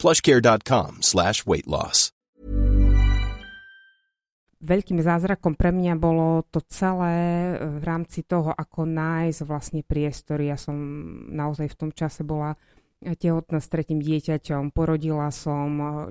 plushcare.com 0.00 1.04
slash 1.04 1.44
weight 1.44 1.68
loss. 1.68 2.16
Veľkým 4.60 5.00
zázrakom 5.00 5.56
pre 5.56 5.72
mňa 5.72 5.96
bolo 5.96 6.44
to 6.52 6.60
celé 6.68 7.56
v 7.56 7.80
rámci 7.80 8.20
toho, 8.28 8.52
ako 8.52 8.84
nájsť 8.84 9.40
vlastne 9.48 9.80
priestory. 9.80 10.52
Ja 10.52 10.60
som 10.60 10.76
naozaj 11.32 11.72
v 11.72 11.78
tom 11.80 11.90
čase 11.96 12.28
bola 12.28 12.52
tehotná 13.00 13.64
s 13.64 13.68
tretím 13.72 14.04
dieťaťom, 14.04 14.76
porodila 14.76 15.32
som, 15.32 15.68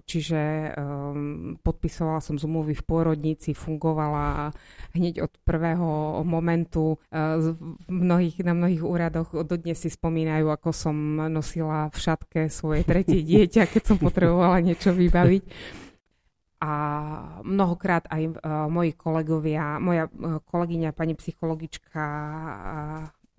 čiže 0.10 0.74
um, 0.74 1.54
podpisovala 1.62 2.18
som 2.18 2.42
zmluvy 2.42 2.74
v 2.74 2.84
pôrodnici, 2.84 3.54
fungovala 3.54 4.50
hneď 4.98 5.30
od 5.30 5.34
prvého 5.46 6.22
momentu. 6.26 6.98
Uh, 7.14 7.54
v 7.54 7.94
mnohých, 7.94 8.42
na 8.42 8.58
mnohých 8.58 8.82
úradoch 8.82 9.38
dodnes 9.46 9.78
si 9.78 9.94
spomínajú, 9.94 10.50
ako 10.50 10.70
som 10.74 10.98
nosila 11.30 11.94
v 11.94 11.98
šatke 12.02 12.42
svoje 12.50 12.82
tretie 12.82 13.22
dieťa, 13.30 13.70
keď 13.70 13.84
som 13.86 13.98
potrebovala 14.02 14.58
niečo 14.58 14.90
vybaviť. 14.90 15.46
A 16.60 16.74
mnohokrát 17.46 18.10
aj 18.10 18.24
uh, 18.34 18.68
moji 18.68 18.98
kolegovia, 18.98 19.78
moja 19.78 20.10
uh, 20.10 20.42
kolegyňa, 20.42 20.98
pani 20.98 21.14
psychologička, 21.14 22.04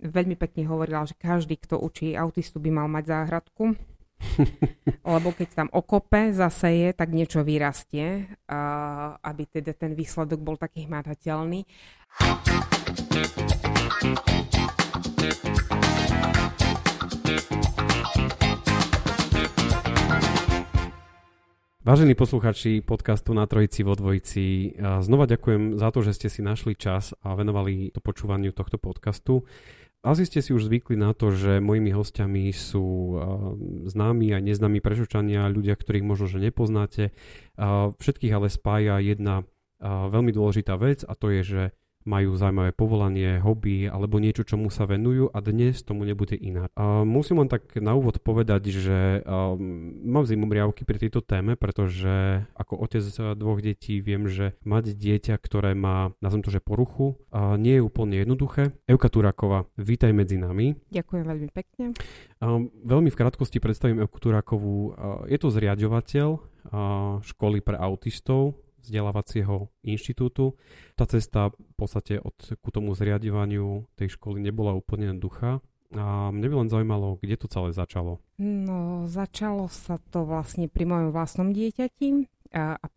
veľmi 0.01 0.33
pekne 0.33 0.65
hovorila, 0.65 1.05
že 1.05 1.13
každý, 1.13 1.55
kto 1.61 1.77
učí 1.77 2.17
autistu, 2.17 2.57
by 2.57 2.73
mal 2.73 2.87
mať 2.89 3.13
záhradku. 3.13 3.77
Lebo 5.13 5.29
keď 5.33 5.49
tam 5.65 5.69
okope, 5.73 6.33
zaseje, 6.33 6.93
tak 6.93 7.13
niečo 7.13 7.41
vyrastie, 7.45 8.29
aby 9.21 9.43
teda 9.49 9.73
ten 9.73 9.93
výsledok 9.93 10.41
bol 10.41 10.57
taký 10.57 10.89
hmatateľný. 10.89 11.65
Vážení 21.81 22.13
posluchači 22.13 22.85
podcastu 22.85 23.33
na 23.33 23.49
Trojici 23.49 23.81
vo 23.81 23.97
Dvojici, 23.97 24.77
znova 25.01 25.25
ďakujem 25.25 25.81
za 25.81 25.89
to, 25.89 26.05
že 26.05 26.13
ste 26.13 26.29
si 26.29 26.45
našli 26.45 26.77
čas 26.77 27.17
a 27.25 27.33
venovali 27.33 27.89
to 27.89 27.97
počúvaniu 27.97 28.53
tohto 28.53 28.77
podcastu. 28.77 29.49
Asi 30.01 30.25
ste 30.25 30.41
si 30.41 30.49
už 30.49 30.65
zvykli 30.65 30.97
na 30.97 31.13
to, 31.13 31.29
že 31.29 31.61
mojimi 31.61 31.93
hostiami 31.93 32.49
sú 32.49 32.85
uh, 32.85 33.17
známi 33.85 34.33
a 34.33 34.41
neznámi 34.41 34.81
prešočania, 34.81 35.45
ľudia, 35.45 35.77
ktorých 35.77 36.01
možno, 36.01 36.25
že 36.25 36.41
nepoznáte. 36.41 37.13
Uh, 37.53 37.93
všetkých 38.01 38.33
ale 38.33 38.49
spája 38.49 38.97
jedna 38.97 39.45
uh, 39.45 40.09
veľmi 40.09 40.33
dôležitá 40.33 40.73
vec 40.81 41.05
a 41.05 41.13
to 41.13 41.29
je, 41.29 41.41
že 41.45 41.63
majú 42.03 42.33
zaujímavé 42.33 42.71
povolanie, 42.73 43.37
hobby 43.41 43.85
alebo 43.85 44.17
niečo, 44.17 44.45
čomu 44.47 44.73
sa 44.73 44.89
venujú 44.89 45.29
a 45.29 45.37
dnes 45.39 45.81
tomu 45.85 46.05
nebude. 46.05 46.33
A 46.79 47.03
musím 47.03 47.43
len 47.43 47.49
tak 47.51 47.75
na 47.77 47.93
úvod 47.93 48.23
povedať, 48.23 48.71
že 48.73 49.21
um, 49.23 49.59
mám 50.05 50.25
zimomriavky 50.25 50.87
pri 50.87 51.07
tejto 51.07 51.21
téme, 51.21 51.59
pretože 51.59 52.45
ako 52.57 52.81
otec 52.81 53.03
dvoch 53.35 53.59
detí 53.61 53.99
viem, 53.99 54.25
že 54.31 54.57
mať 54.63 54.95
dieťa, 54.95 55.35
ktoré 55.37 55.75
má, 55.77 56.15
nazvem 56.23 56.41
to, 56.41 56.49
že 56.49 56.63
poruchu, 56.63 57.19
uh, 57.29 57.59
nie 57.59 57.77
je 57.77 57.85
úplne 57.85 58.21
jednoduché. 58.21 58.73
Euka 58.87 59.11
Turáková, 59.11 59.67
vítaj 59.77 60.15
medzi 60.15 60.39
nami. 60.39 60.79
Ďakujem 60.89 61.23
veľmi 61.27 61.49
pekne. 61.51 61.93
Um, 62.41 62.73
veľmi 62.87 63.13
v 63.13 63.19
krátkosti 63.19 63.61
predstavím 63.61 64.01
Euku 64.01 64.17
Turákovú. 64.17 64.95
Uh, 64.95 65.27
je 65.29 65.37
to 65.37 65.53
zriadovateľ 65.53 66.29
uh, 66.37 66.41
školy 67.21 67.61
pre 67.61 67.77
autistov 67.77 68.57
vzdelávacieho 68.81 69.69
inštitútu. 69.85 70.57
Tá 70.97 71.05
cesta 71.05 71.53
v 71.53 71.73
podstate 71.77 72.17
od, 72.17 72.35
ku 72.59 72.69
tomu 72.73 72.93
zriadovaniu 72.97 73.85
tej 73.95 74.17
školy 74.17 74.41
nebola 74.41 74.73
úplne 74.73 75.13
jednoduchá. 75.13 75.61
A 75.91 76.31
mne 76.31 76.47
by 76.47 76.55
len 76.63 76.69
zaujímalo, 76.71 77.19
kde 77.19 77.35
to 77.35 77.51
celé 77.51 77.75
začalo. 77.75 78.23
No, 78.39 79.11
začalo 79.11 79.67
sa 79.67 79.99
to 80.09 80.23
vlastne 80.23 80.71
pri 80.71 80.87
mojom 80.87 81.11
vlastnom 81.11 81.51
dieťati 81.51 82.31
a, 82.51 82.75
a 82.75 82.87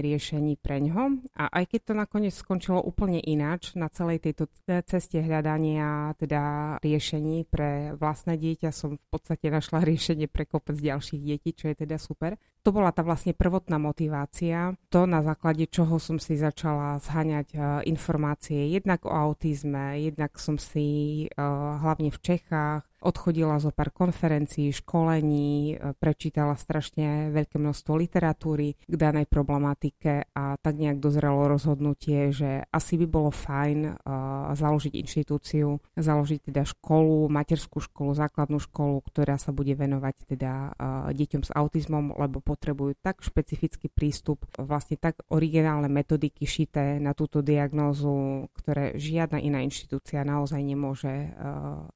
riešení 0.00 0.54
pre 0.58 0.78
ňo. 0.78 1.26
A 1.34 1.50
aj 1.50 1.64
keď 1.74 1.80
to 1.90 1.94
nakoniec 1.98 2.34
skončilo 2.34 2.78
úplne 2.78 3.18
ináč 3.18 3.74
na 3.74 3.90
celej 3.90 4.22
tejto 4.22 4.46
ceste 4.86 5.18
hľadania 5.18 6.14
teda 6.18 6.76
riešení 6.80 7.46
pre 7.50 7.98
vlastné 7.98 8.38
dieťa 8.38 8.70
som 8.70 8.96
v 8.96 9.06
podstate 9.10 9.50
našla 9.50 9.82
riešenie 9.90 10.30
pre 10.30 10.46
kopec 10.46 10.78
ďalších 10.78 11.22
detí, 11.22 11.50
čo 11.52 11.70
je 11.70 11.84
teda 11.86 11.98
super. 11.98 12.38
To 12.64 12.72
bola 12.72 12.96
tá 12.96 13.04
vlastne 13.04 13.36
prvotná 13.36 13.76
motivácia, 13.76 14.72
to 14.88 15.04
na 15.04 15.20
základe 15.20 15.68
čoho 15.68 16.00
som 16.00 16.16
si 16.16 16.40
začala 16.40 16.96
zhaňať 16.96 17.48
uh, 17.52 17.60
informácie 17.84 18.72
jednak 18.72 19.04
o 19.04 19.12
autizme, 19.12 20.00
jednak 20.00 20.32
som 20.40 20.56
si 20.56 21.28
uh, 21.28 21.76
hlavne 21.84 22.08
v 22.08 22.18
Čechách 22.24 22.88
odchodila 23.04 23.60
zo 23.60 23.68
pár 23.68 23.92
konferencií, 23.92 24.72
školení, 24.72 25.76
e, 25.76 25.92
prečítala 25.92 26.56
strašne 26.56 27.28
veľké 27.30 27.60
množstvo 27.60 27.92
literatúry 27.94 28.80
k 28.80 28.94
danej 28.96 29.28
problematike 29.28 30.32
a 30.32 30.56
tak 30.56 30.80
nejak 30.80 30.98
dozrelo 30.98 31.44
rozhodnutie, 31.44 32.32
že 32.32 32.64
asi 32.72 32.96
by 32.96 33.06
bolo 33.06 33.30
fajn 33.30 33.78
uh, 33.84 34.54
založiť 34.56 34.94
inštitúciu, 34.96 35.76
založiť 35.98 36.50
teda 36.50 36.62
školu, 36.64 37.28
materskú 37.28 37.82
školu, 37.82 38.16
základnú 38.16 38.58
školu, 38.62 39.04
ktorá 39.04 39.36
sa 39.36 39.52
bude 39.52 39.76
venovať 39.76 40.14
teda 40.34 40.52
uh, 40.72 41.10
deťom 41.12 41.42
s 41.44 41.50
autizmom, 41.52 42.16
lebo 42.16 42.40
potrebujú 42.40 42.96
tak 42.98 43.20
špecifický 43.20 43.92
prístup, 43.92 44.46
vlastne 44.56 44.96
tak 44.96 45.20
originálne 45.28 45.90
metodiky 45.90 46.48
šité 46.48 47.02
na 47.02 47.12
túto 47.12 47.44
diagnózu, 47.44 48.48
ktoré 48.56 48.96
žiadna 48.96 49.42
iná 49.42 49.60
inštitúcia 49.60 50.24
naozaj 50.24 50.60
nemôže 50.62 51.34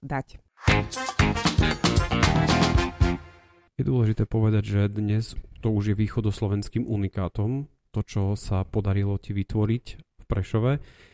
dať. 0.03 0.48
Je 3.79 3.85
dôležité 3.87 4.27
povedať, 4.27 4.65
že 4.67 4.81
dnes 4.91 5.39
to 5.63 5.71
už 5.71 5.95
je 5.95 5.97
východoslovenským 5.99 6.83
unikátom, 6.87 7.71
to, 7.95 8.01
čo 8.03 8.23
sa 8.35 8.67
podarilo 8.67 9.19
ti 9.23 9.31
vytvoriť 9.31 9.85
v 9.99 10.25
Prešove. 10.27 10.73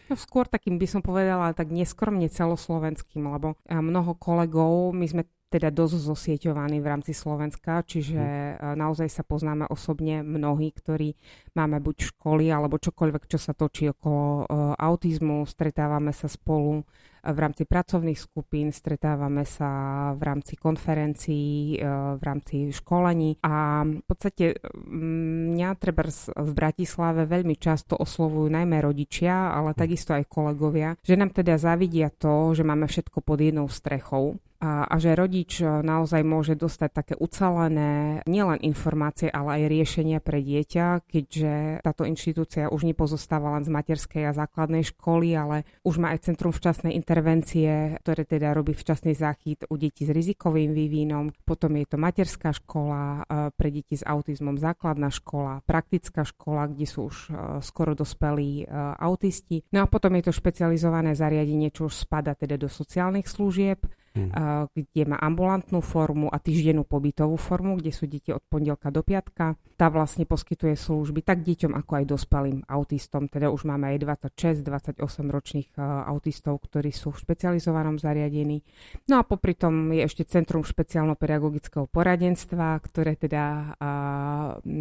No 0.09 0.15
skôr 0.16 0.44
takým 0.49 0.77
by 0.77 0.87
som 0.88 1.00
povedala 1.00 1.56
tak 1.56 1.72
neskromne 1.72 2.28
celoslovenským, 2.28 3.25
lebo 3.25 3.56
mnoho 3.69 4.16
kolegov, 4.16 4.93
my 4.93 5.06
sme 5.09 5.25
teda 5.49 5.71
dosť 5.71 5.97
zosieťovaní 6.11 6.82
v 6.82 6.91
rámci 6.91 7.15
Slovenska, 7.15 7.87
čiže 7.87 8.19
mm. 8.59 8.75
naozaj 8.75 9.06
sa 9.06 9.22
poznáme 9.22 9.71
osobne 9.71 10.26
mnohí, 10.26 10.75
ktorí 10.75 11.15
máme 11.55 11.78
buď 11.78 12.11
školy 12.11 12.50
alebo 12.50 12.82
čokoľvek, 12.82 13.31
čo 13.31 13.38
sa 13.38 13.55
točí 13.55 13.87
okolo 13.87 14.25
uh, 14.43 14.75
autizmu, 14.75 15.47
stretávame 15.47 16.11
sa 16.11 16.26
spolu 16.26 16.82
v 17.25 17.39
rámci 17.41 17.65
pracovných 17.65 18.21
skupín, 18.21 18.69
stretávame 18.69 19.49
sa 19.49 20.12
v 20.12 20.23
rámci 20.23 20.61
konferencií, 20.61 21.81
v 22.19 22.23
rámci 22.23 22.69
školení. 22.69 23.41
A 23.41 23.85
v 23.89 24.05
podstate 24.05 24.61
mňa 24.93 25.69
treba 25.81 26.05
v 26.37 26.51
Bratislave 26.53 27.25
veľmi 27.25 27.57
často 27.57 27.97
oslovujú 27.97 28.53
najmä 28.53 28.85
rodičia, 28.85 29.57
ale 29.57 29.73
takisto 29.73 30.12
aj 30.12 30.29
kolegovia, 30.29 31.01
že 31.01 31.17
nám 31.17 31.33
teda 31.33 31.57
zavidia 31.57 32.12
to, 32.12 32.53
že 32.53 32.67
máme 32.67 32.85
všetko 32.85 33.25
pod 33.25 33.41
jednou 33.41 33.67
strechou 33.73 34.37
a, 34.64 34.88
a 34.88 34.97
že 34.97 35.12
rodič 35.12 35.60
e, 35.60 35.69
naozaj 35.69 36.25
môže 36.25 36.56
dostať 36.56 36.91
také 36.91 37.14
ucelené 37.20 38.25
nielen 38.25 38.64
informácie, 38.64 39.28
ale 39.28 39.60
aj 39.60 39.62
riešenia 39.69 40.19
pre 40.25 40.41
dieťa, 40.41 41.04
keďže 41.04 41.84
táto 41.84 42.08
inštitúcia 42.08 42.72
už 42.72 42.88
nepozostáva 42.88 43.61
len 43.61 43.69
z 43.69 43.70
materskej 43.70 44.25
a 44.25 44.32
základnej 44.32 44.88
školy, 44.88 45.37
ale 45.37 45.69
už 45.84 46.00
má 46.00 46.16
aj 46.16 46.32
Centrum 46.32 46.56
včasnej 46.56 46.96
intervencie, 46.96 48.00
ktoré 48.00 48.25
teda 48.25 48.56
robí 48.56 48.72
včasný 48.72 49.12
záchyt 49.12 49.69
u 49.69 49.76
detí 49.76 50.08
s 50.08 50.11
rizikovým 50.16 50.72
vývinom. 50.72 51.28
Potom 51.44 51.76
je 51.76 51.84
to 51.84 52.00
materská 52.00 52.56
škola 52.56 53.20
e, 53.28 53.52
pre 53.52 53.69
deti 53.69 54.00
s 54.00 54.05
autizmom, 54.08 54.56
základná 54.56 55.12
škola, 55.12 55.60
praktická 55.69 56.25
škola, 56.25 56.72
kde 56.72 56.88
sú 56.88 57.12
už 57.12 57.17
e, 57.28 57.31
skoro 57.60 57.93
dospelí 57.93 58.67
autisti. 58.96 59.60
No 59.75 59.84
a 59.84 59.90
potom 59.90 60.17
je 60.17 60.31
to 60.31 60.32
špecializované 60.32 61.12
zariadenie, 61.12 61.69
čo 61.69 61.93
už 61.93 62.06
spada 62.08 62.32
teda 62.32 62.56
do 62.56 62.70
sociálnych 62.70 63.28
služieb 63.28 63.84
hmm. 64.14 64.70
kde 64.72 65.02
má 65.11 65.19
ambulantnú 65.19 65.82
formu 65.82 66.31
a 66.31 66.38
týždennú 66.38 66.87
pobytovú 66.87 67.34
formu, 67.34 67.76
kde 67.76 67.90
sú 67.90 68.06
deti 68.06 68.31
od 68.31 68.40
pondelka 68.46 68.88
do 68.94 69.02
piatka. 69.02 69.58
Tá 69.75 69.90
vlastne 69.90 70.22
poskytuje 70.22 70.78
služby 70.78 71.26
tak 71.26 71.43
deťom, 71.43 71.75
ako 71.75 71.93
aj 71.99 72.05
dospelým 72.06 72.62
autistom. 72.70 73.26
Teda 73.26 73.50
už 73.50 73.66
máme 73.66 73.90
aj 73.90 74.22
26-28 74.31 75.02
ročných 75.34 75.69
autistov, 76.06 76.62
ktorí 76.62 76.94
sú 76.94 77.11
v 77.11 77.26
špecializovanom 77.26 77.99
zariadení. 77.99 78.62
No 79.11 79.19
a 79.19 79.26
popri 79.26 79.58
tom 79.58 79.90
je 79.90 80.06
ešte 80.06 80.22
Centrum 80.31 80.62
špeciálno-pedagogického 80.62 81.90
poradenstva, 81.90 82.78
ktoré 82.87 83.19
teda 83.19 83.75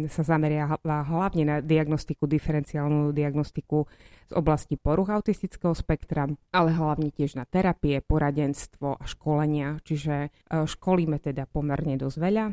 sa 0.06 0.22
zameriava 0.22 0.78
hlavne 1.10 1.42
na 1.42 1.56
diagnostiku, 1.58 2.30
diferenciálnu 2.30 3.10
diagnostiku 3.10 3.90
z 4.24 4.32
oblasti 4.32 4.80
poruch 4.80 5.12
autistického 5.12 5.76
spektra, 5.76 6.24
ale 6.54 6.70
hlavne 6.72 7.12
tiež 7.12 7.36
na 7.36 7.44
terapie, 7.44 8.00
poradenstvo 8.00 8.96
a 8.96 9.04
školenia. 9.24 9.80
Čiže 9.80 10.28
e, 10.28 10.68
školíme 10.68 11.16
teda 11.16 11.48
pomerne 11.48 11.96
dosť 11.96 12.18
veľa. 12.20 12.46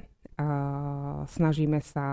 Snažíme 1.28 1.86
sa 1.86 2.08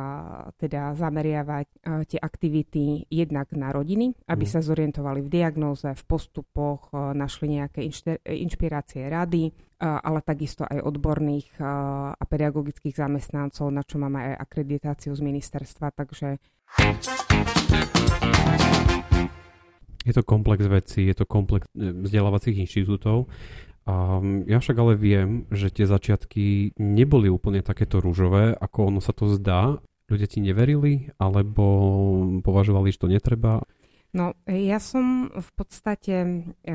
teda 0.61 0.93
zameriavať 0.93 1.67
e, 1.71 1.77
tie 2.05 2.21
aktivity 2.21 3.07
jednak 3.09 3.55
na 3.57 3.73
rodiny, 3.73 4.13
aby 4.27 4.45
mm. 4.45 4.51
sa 4.51 4.61
zorientovali 4.61 5.25
v 5.25 5.33
diagnóze, 5.33 5.87
v 5.87 6.05
postupoch, 6.05 6.91
e, 6.91 7.15
našli 7.15 7.57
nejaké 7.57 7.87
inšpirácie, 8.27 9.07
rady, 9.07 9.55
ale 9.79 10.27
takisto 10.27 10.67
aj 10.67 10.83
odborných 10.83 11.63
a 11.63 12.19
pedagogických 12.27 12.99
zamestnancov, 12.99 13.71
na 13.71 13.87
čo 13.87 14.03
máme 14.03 14.35
aj 14.35 14.51
akreditáciu 14.51 15.15
z 15.15 15.23
ministerstva. 15.23 15.95
Takže 15.95 16.43
je 20.03 20.13
to 20.17 20.27
komplex 20.27 20.67
vecí, 20.67 21.07
je 21.07 21.15
to 21.15 21.31
komplex 21.31 21.71
vzdelávacích 21.79 22.59
inštitútov. 22.59 23.31
A 23.88 24.20
ja 24.44 24.61
však 24.61 24.76
ale 24.76 25.00
viem, 25.00 25.49
že 25.49 25.73
tie 25.73 25.88
začiatky 25.88 26.76
neboli 26.76 27.32
úplne 27.32 27.64
takéto 27.64 28.05
rúžové, 28.05 28.52
ako 28.52 28.93
ono 28.93 29.00
sa 29.00 29.17
to 29.17 29.32
zdá. 29.32 29.81
Ľudia 30.12 30.29
ti 30.29 30.44
neverili, 30.44 31.08
alebo 31.17 31.64
považovali, 32.44 32.93
že 32.93 33.00
to 33.00 33.08
netreba. 33.08 33.64
No, 34.17 34.33
ja 34.49 34.81
som 34.81 35.29
v 35.29 35.51
podstate 35.53 36.15
e, 36.17 36.75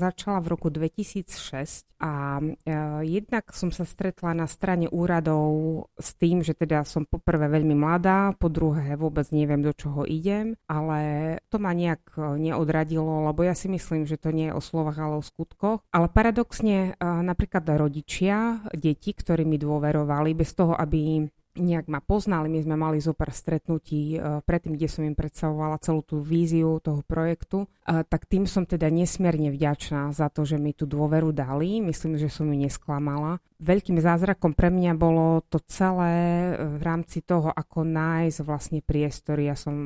začala 0.00 0.40
v 0.40 0.50
roku 0.56 0.72
2006 0.72 1.84
a 2.00 2.40
e, 2.40 2.56
jednak 3.04 3.52
som 3.52 3.68
sa 3.68 3.84
stretla 3.84 4.32
na 4.32 4.48
strane 4.48 4.88
úradov 4.88 5.84
s 6.00 6.16
tým, 6.16 6.40
že 6.40 6.56
teda 6.56 6.88
som 6.88 7.04
poprvé 7.04 7.52
veľmi 7.52 7.76
mladá, 7.76 8.32
po 8.32 8.48
druhé 8.48 8.96
vôbec 8.96 9.28
neviem, 9.28 9.60
do 9.60 9.76
čoho 9.76 10.08
idem, 10.08 10.56
ale 10.72 11.36
to 11.52 11.60
ma 11.60 11.76
nejak 11.76 12.16
neodradilo, 12.40 13.28
lebo 13.28 13.44
ja 13.44 13.52
si 13.52 13.68
myslím, 13.68 14.08
že 14.08 14.16
to 14.16 14.32
nie 14.32 14.48
je 14.48 14.56
o 14.56 14.64
slovách, 14.64 14.98
ale 15.04 15.14
o 15.20 15.24
skutkoch. 15.24 15.84
Ale 15.92 16.08
paradoxne 16.08 16.96
e, 16.96 17.04
napríklad 17.04 17.68
rodičia, 17.76 18.64
deti, 18.72 19.12
ktorí 19.12 19.44
mi 19.44 19.60
dôverovali, 19.60 20.32
bez 20.32 20.56
toho, 20.56 20.72
aby 20.72 21.28
nejak 21.60 21.86
ma 21.92 22.00
poznali, 22.00 22.48
my 22.48 22.60
sme 22.64 22.76
mali 22.80 22.98
zo 22.98 23.12
pár 23.12 23.30
stretnutí 23.30 24.16
uh, 24.16 24.40
predtým, 24.40 24.74
kde 24.74 24.88
som 24.88 25.04
im 25.04 25.12
predstavovala 25.12 25.76
celú 25.84 26.00
tú 26.00 26.24
víziu 26.24 26.80
toho 26.80 27.04
projektu, 27.04 27.68
uh, 27.68 28.02
tak 28.08 28.24
tým 28.24 28.48
som 28.48 28.64
teda 28.64 28.88
nesmierne 28.88 29.52
vďačná 29.52 30.10
za 30.16 30.32
to, 30.32 30.48
že 30.48 30.56
mi 30.56 30.72
tú 30.72 30.88
dôveru 30.88 31.30
dali. 31.36 31.84
Myslím, 31.84 32.16
že 32.16 32.32
som 32.32 32.48
ju 32.48 32.56
nesklamala. 32.56 33.38
Veľkým 33.60 34.00
zázrakom 34.00 34.56
pre 34.56 34.72
mňa 34.72 34.96
bolo 34.96 35.44
to 35.46 35.60
celé 35.68 36.16
uh, 36.56 36.80
v 36.80 36.82
rámci 36.82 37.20
toho, 37.20 37.52
ako 37.52 37.84
nájsť 37.84 38.38
vlastne 38.42 38.80
priestory. 38.80 39.52
Ja 39.52 39.54
som 39.54 39.76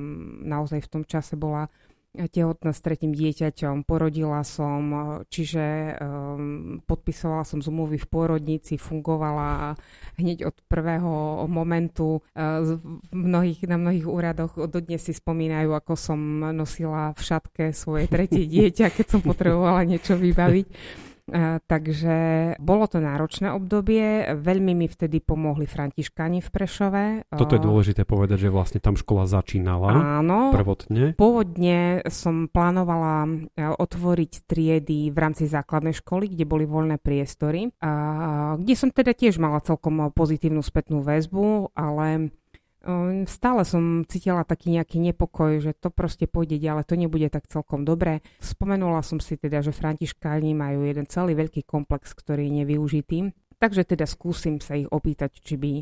naozaj 0.47 0.87
v 0.87 0.91
tom 0.91 1.03
čase 1.03 1.35
bola 1.35 1.67
tehotná 2.15 2.71
s 2.71 2.81
tretím 2.81 3.11
dieťaťom, 3.11 3.83
porodila 3.83 4.47
som, 4.47 4.81
čiže 5.27 5.99
um, 5.99 6.79
podpisovala 6.87 7.43
som 7.43 7.59
zmluvy 7.59 7.99
v 7.99 8.07
pôrodnici, 8.07 8.79
fungovala 8.79 9.75
hneď 10.19 10.47
od 10.47 10.57
prvého 10.71 11.45
momentu. 11.51 12.23
Uh, 12.39 12.79
v 12.79 13.15
mnohých, 13.15 13.67
na 13.67 13.75
mnohých 13.75 14.07
úradoch 14.07 14.55
dodnes 14.71 15.03
si 15.03 15.11
spomínajú, 15.11 15.75
ako 15.75 15.99
som 15.99 16.19
nosila 16.55 17.11
v 17.19 17.21
šatke 17.21 17.65
svoje 17.75 18.07
tretie 18.07 18.47
dieťa, 18.47 18.95
keď 18.95 19.07
som 19.11 19.21
potrebovala 19.21 19.83
niečo 19.83 20.15
vybaviť. 20.15 20.67
Takže 21.65 22.17
bolo 22.61 22.85
to 22.85 23.01
náročné 23.01 23.49
obdobie, 23.49 24.37
veľmi 24.37 24.77
mi 24.77 24.85
vtedy 24.85 25.25
pomohli 25.25 25.65
františkáni 25.65 26.45
v 26.45 26.49
Prešove. 26.53 27.05
Toto 27.33 27.57
je 27.57 27.65
dôležité 27.65 28.05
povedať, 28.05 28.45
že 28.45 28.53
vlastne 28.53 28.77
tam 28.77 28.93
škola 28.93 29.25
začínala 29.25 30.21
Áno, 30.21 30.53
prvotne. 30.53 31.17
Pôvodne 31.17 32.05
som 32.13 32.45
plánovala 32.53 33.49
otvoriť 33.57 34.45
triedy 34.45 35.09
v 35.09 35.17
rámci 35.17 35.49
základnej 35.49 35.97
školy, 35.97 36.29
kde 36.29 36.45
boli 36.45 36.69
voľné 36.69 37.01
priestory, 37.01 37.73
kde 38.61 38.75
som 38.77 38.93
teda 38.93 39.17
tiež 39.17 39.41
mala 39.41 39.65
celkom 39.65 40.13
pozitívnu 40.13 40.61
spätnú 40.61 41.01
väzbu, 41.01 41.73
ale 41.73 42.37
stále 43.25 43.63
som 43.65 44.05
cítila 44.05 44.45
taký 44.45 44.77
nejaký 44.77 45.01
nepokoj, 45.01 45.61
že 45.61 45.73
to 45.73 45.89
proste 45.89 46.29
pôjde 46.29 46.61
ale 46.69 46.85
to 46.85 46.95
nebude 46.95 47.27
tak 47.33 47.49
celkom 47.49 47.89
dobre. 47.89 48.21
Spomenula 48.41 49.01
som 49.01 49.19
si 49.19 49.41
teda, 49.41 49.65
že 49.65 49.73
františkáni 49.73 50.53
majú 50.53 50.85
jeden 50.85 51.09
celý 51.09 51.33
veľký 51.33 51.65
komplex, 51.65 52.13
ktorý 52.13 52.49
je 52.49 52.57
nevyužitý. 52.65 53.19
Takže 53.57 53.89
teda 53.89 54.05
skúsim 54.05 54.61
sa 54.61 54.77
ich 54.77 54.91
opýtať, 54.91 55.41
či 55.41 55.57
by 55.57 55.73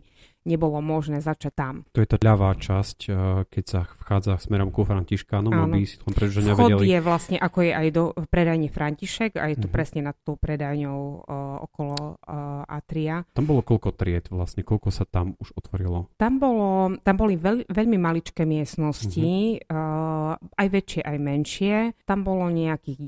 nebolo 0.42 0.82
možné 0.82 1.22
začať 1.22 1.52
tam. 1.54 1.74
To 1.94 2.02
je 2.02 2.08
tá 2.08 2.16
ľavá 2.18 2.54
časť, 2.58 2.98
eh, 3.08 3.14
keď 3.46 3.64
sa 3.64 3.80
vchádza 3.86 4.38
smerom 4.42 4.74
ku 4.74 4.82
Františkánom, 4.82 5.54
Áno. 5.54 5.78
aby 5.78 5.86
si 5.86 5.96
tom 6.02 6.10
pretože 6.12 6.42
nevedeli. 6.42 6.90
je 6.90 7.00
vlastne, 7.00 7.36
ako 7.38 7.58
je 7.62 7.72
aj 7.72 7.88
do 7.94 8.04
predajne 8.28 8.68
František 8.68 9.38
a 9.38 9.48
je 9.48 9.56
to 9.56 9.66
mm-hmm. 9.66 9.74
presne 9.74 10.00
nad 10.02 10.16
tou 10.26 10.34
predajňou 10.34 11.00
uh, 11.22 11.64
okolo 11.64 12.18
uh, 12.18 12.66
Atria. 12.66 13.22
Tam 13.32 13.46
bolo 13.46 13.62
koľko 13.62 13.94
tried 13.94 14.26
vlastne, 14.28 14.66
koľko 14.66 14.90
sa 14.90 15.06
tam 15.06 15.38
už 15.38 15.54
otvorilo? 15.54 16.10
Tam, 16.18 16.42
bolo, 16.42 16.98
tam 17.00 17.14
boli 17.16 17.38
veľ, 17.38 17.70
veľmi 17.70 17.98
maličké 17.98 18.42
miestnosti, 18.42 19.22
mm-hmm. 19.22 19.70
uh, 19.70 20.34
aj 20.58 20.68
väčšie, 20.68 21.02
aj 21.06 21.18
menšie. 21.22 21.76
Tam 22.02 22.26
bolo 22.26 22.50
nejakých 22.50 22.98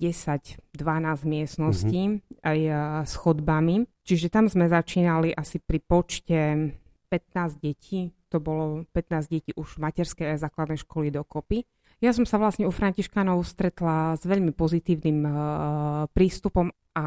10-12 0.78 1.26
miestností, 1.26 2.02
mm-hmm. 2.08 2.46
aj 2.46 2.58
uh, 2.70 2.78
s 3.02 3.14
chodbami. 3.18 3.84
Čiže 4.04 4.28
tam 4.28 4.44
sme 4.52 4.68
začínali 4.68 5.32
asi 5.32 5.56
pri 5.64 5.80
počte 5.80 6.40
15 7.14 7.62
detí, 7.62 8.10
to 8.26 8.42
bolo 8.42 8.82
15 8.90 9.30
detí 9.30 9.54
už 9.54 9.78
v 9.78 9.82
materskej 9.86 10.34
a 10.34 10.42
základnej 10.42 10.82
školy 10.82 11.14
dokopy. 11.14 11.62
Ja 12.02 12.10
som 12.10 12.26
sa 12.26 12.42
vlastne 12.42 12.66
u 12.66 12.74
Františkanov 12.74 13.46
stretla 13.46 14.18
s 14.18 14.26
veľmi 14.26 14.50
pozitívnym 14.50 15.22
uh, 15.22 15.34
prístupom 16.10 16.74
a 16.94 17.06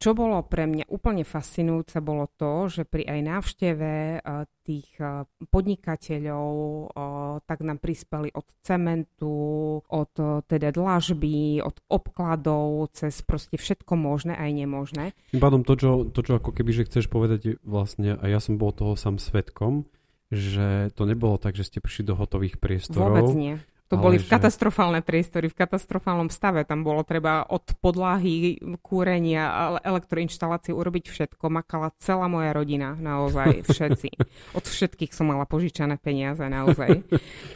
čo 0.00 0.16
bolo 0.16 0.40
pre 0.48 0.64
mňa 0.64 0.88
úplne 0.88 1.20
fascinujúce 1.20 2.00
bolo 2.00 2.24
to, 2.40 2.72
že 2.72 2.88
pri 2.88 3.04
aj 3.04 3.20
návšteve 3.20 3.92
uh, 4.24 4.48
tých 4.64 4.88
uh, 4.96 5.28
podnikateľov 5.52 6.52
uh, 6.56 7.44
tak 7.44 7.60
nám 7.60 7.76
prispeli 7.76 8.32
od 8.32 8.48
cementu, 8.64 9.36
od 9.84 10.12
teda 10.48 10.72
dlažby, 10.72 11.60
od 11.60 11.76
obkladov, 11.92 12.88
cez 12.96 13.20
proste 13.20 13.60
všetko 13.60 13.92
možné 13.92 14.32
aj 14.40 14.50
nemožné. 14.56 15.04
Tým 15.36 15.42
pádom 15.44 15.68
to 15.68 15.76
čo, 15.76 15.90
to, 16.08 16.24
čo 16.24 16.40
ako 16.40 16.56
keby, 16.56 16.72
že 16.72 16.88
chceš 16.88 17.12
povedať 17.12 17.60
vlastne, 17.60 18.16
a 18.16 18.24
ja 18.32 18.40
som 18.40 18.56
bol 18.56 18.72
toho 18.72 18.96
sám 18.96 19.20
svetkom, 19.20 19.84
že 20.32 20.88
to 20.96 21.04
nebolo 21.04 21.36
tak, 21.36 21.54
že 21.54 21.68
ste 21.68 21.78
prišli 21.84 22.08
do 22.08 22.16
hotových 22.16 22.56
priestorov. 22.56 23.20
Vôbec 23.20 23.36
nie 23.36 23.56
to 23.86 23.94
Ale 23.94 24.02
boli 24.02 24.16
v 24.18 24.26
že... 24.26 24.32
katastrofálne 24.34 24.98
priestory, 24.98 25.46
v 25.46 25.58
katastrofálnom 25.62 26.26
stave. 26.26 26.66
Tam 26.66 26.82
bolo 26.82 27.06
treba 27.06 27.46
od 27.46 27.62
podlahy, 27.78 28.58
kúrenia, 28.82 29.78
elektroinštalácie 29.86 30.74
urobiť 30.74 31.06
všetko. 31.06 31.46
Makala 31.46 31.94
celá 32.02 32.26
moja 32.26 32.50
rodina, 32.50 32.98
naozaj 32.98 33.62
všetci. 33.70 34.10
Od 34.58 34.64
všetkých 34.66 35.14
som 35.14 35.30
mala 35.30 35.46
požičané 35.46 36.02
peniaze, 36.02 36.42
naozaj. 36.42 37.06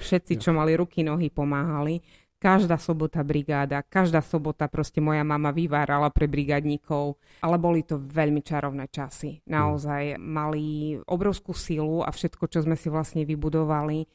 Všetci, 0.06 0.38
čo 0.38 0.54
mali 0.54 0.78
ruky, 0.78 1.02
nohy, 1.02 1.34
pomáhali. 1.34 1.98
Každá 2.40 2.80
sobota 2.80 3.20
brigáda, 3.20 3.84
každá 3.84 4.24
sobota 4.24 4.64
proste 4.64 4.96
moja 4.96 5.20
mama 5.20 5.52
vyvárala 5.52 6.08
pre 6.08 6.24
brigádníkov, 6.24 7.20
ale 7.44 7.60
boli 7.60 7.84
to 7.84 8.00
veľmi 8.00 8.40
čarovné 8.40 8.88
časy. 8.88 9.44
Naozaj 9.44 10.16
mali 10.16 10.96
obrovskú 11.04 11.52
silu 11.52 12.00
a 12.00 12.08
všetko, 12.08 12.48
čo 12.48 12.64
sme 12.64 12.80
si 12.80 12.88
vlastne 12.88 13.28
vybudovali, 13.28 14.08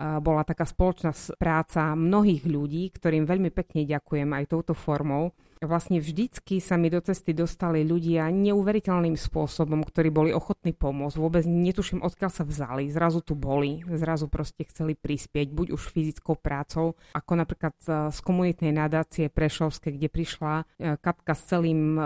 bola 0.00 0.42
taká 0.48 0.64
spoločná 0.64 1.12
práca 1.36 1.92
mnohých 1.92 2.48
ľudí, 2.48 2.88
ktorým 2.88 3.28
veľmi 3.28 3.52
pekne 3.52 3.84
ďakujem 3.84 4.32
aj 4.32 4.44
touto 4.48 4.72
formou. 4.72 5.36
Vlastne 5.60 6.00
vždycky 6.00 6.56
sa 6.56 6.80
mi 6.80 6.88
do 6.88 7.04
cesty 7.04 7.36
dostali 7.36 7.84
ľudia 7.84 8.32
neuveriteľným 8.32 9.12
spôsobom, 9.12 9.84
ktorí 9.84 10.08
boli 10.08 10.32
ochotní 10.32 10.72
pomôcť. 10.72 11.20
Vôbec 11.20 11.44
netuším, 11.44 12.00
odkiaľ 12.00 12.32
sa 12.32 12.48
vzali. 12.48 12.88
Zrazu 12.88 13.20
tu 13.20 13.36
boli, 13.36 13.84
zrazu 13.92 14.24
proste 14.32 14.64
chceli 14.64 14.96
prispieť, 14.96 15.52
buď 15.52 15.76
už 15.76 15.92
fyzickou 15.92 16.40
prácou, 16.40 16.96
ako 17.12 17.32
napríklad 17.36 17.76
e, 17.84 18.08
z 18.08 18.18
komunitnej 18.24 18.72
nadácie 18.72 19.28
Prešovskej, 19.28 20.00
kde 20.00 20.08
prišla 20.08 20.52
e, 20.80 20.96
Katka 20.96 21.36
s 21.36 21.44
celým 21.52 21.92
e, 21.92 22.02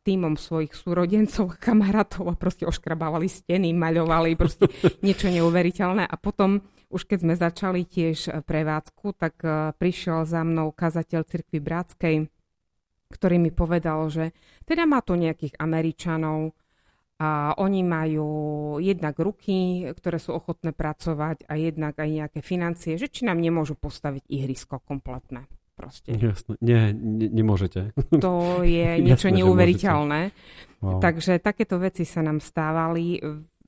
týmom 0.00 0.40
svojich 0.40 0.72
súrodencov 0.72 1.52
a 1.52 1.60
kamarátov 1.60 2.32
a 2.32 2.40
proste 2.40 2.64
oškrabávali 2.64 3.28
steny, 3.28 3.76
maľovali, 3.76 4.32
proste 4.32 4.64
niečo 5.04 5.28
neuveriteľné. 5.28 6.08
A 6.08 6.16
potom 6.16 6.64
už 6.94 7.10
keď 7.10 7.18
sme 7.26 7.34
začali 7.34 7.82
tiež 7.82 8.30
e, 8.30 8.38
prevádzku, 8.38 9.18
tak 9.18 9.42
e, 9.42 9.74
prišiel 9.74 10.22
za 10.22 10.46
mnou 10.46 10.70
kazateľ 10.70 11.26
cirkvi 11.26 11.58
Bratskej 11.58 12.30
ktorý 13.14 13.38
mi 13.38 13.54
povedal, 13.54 14.10
že 14.10 14.34
teda 14.66 14.90
má 14.90 14.98
to 14.98 15.14
nejakých 15.14 15.54
Američanov 15.62 16.50
a 17.22 17.54
oni 17.62 17.86
majú 17.86 18.28
jednak 18.82 19.14
ruky, 19.22 19.86
ktoré 19.94 20.18
sú 20.18 20.34
ochotné 20.34 20.74
pracovať 20.74 21.46
a 21.46 21.54
jednak 21.54 21.94
aj 21.94 22.10
nejaké 22.10 22.40
financie, 22.42 22.98
že 22.98 23.06
či 23.06 23.22
nám 23.22 23.38
nemôžu 23.38 23.78
postaviť 23.78 24.26
ihrisko 24.26 24.82
kompletné. 24.82 25.46
Proste. 25.74 26.14
Jasne. 26.14 26.54
Nie, 26.62 26.94
ne, 26.94 27.26
nemôžete. 27.26 27.98
To 28.22 28.62
je 28.62 28.98
niečo 29.06 29.26
Jasne, 29.26 29.42
neuveriteľné. 29.42 30.20
Wow. 30.78 31.02
Takže 31.02 31.42
takéto 31.42 31.82
veci 31.82 32.06
sa 32.06 32.22
nám 32.22 32.38
stávali. 32.38 33.18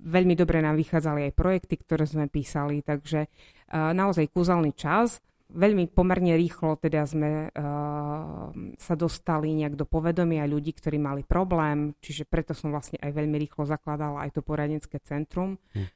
Veľmi 0.07 0.39
dobre 0.39 0.63
nám 0.63 0.79
vychádzali 0.79 1.27
aj 1.27 1.33
projekty, 1.35 1.75
ktoré 1.83 2.07
sme 2.07 2.31
písali, 2.31 2.81
takže 2.87 3.27
uh, 3.27 3.91
naozaj 3.91 4.31
kúzelný 4.31 4.71
čas 4.79 5.19
veľmi 5.47 5.95
pomerne 5.95 6.35
rýchlo 6.35 6.75
teda 6.79 7.07
sme 7.07 7.51
uh, 7.51 8.51
sa 8.79 8.95
dostali 8.99 9.55
nejak 9.55 9.79
do 9.79 9.87
povedomia 9.87 10.43
ľudí, 10.47 10.75
ktorí 10.75 10.99
mali 10.99 11.23
problém, 11.23 11.95
čiže 12.03 12.27
preto 12.27 12.51
som 12.51 12.75
vlastne 12.75 12.99
aj 12.99 13.15
veľmi 13.15 13.37
rýchlo 13.39 13.63
zakladala 13.63 14.27
aj 14.27 14.35
to 14.35 14.41
poradenské 14.43 14.99
centrum. 15.07 15.59
Hm. 15.75 15.87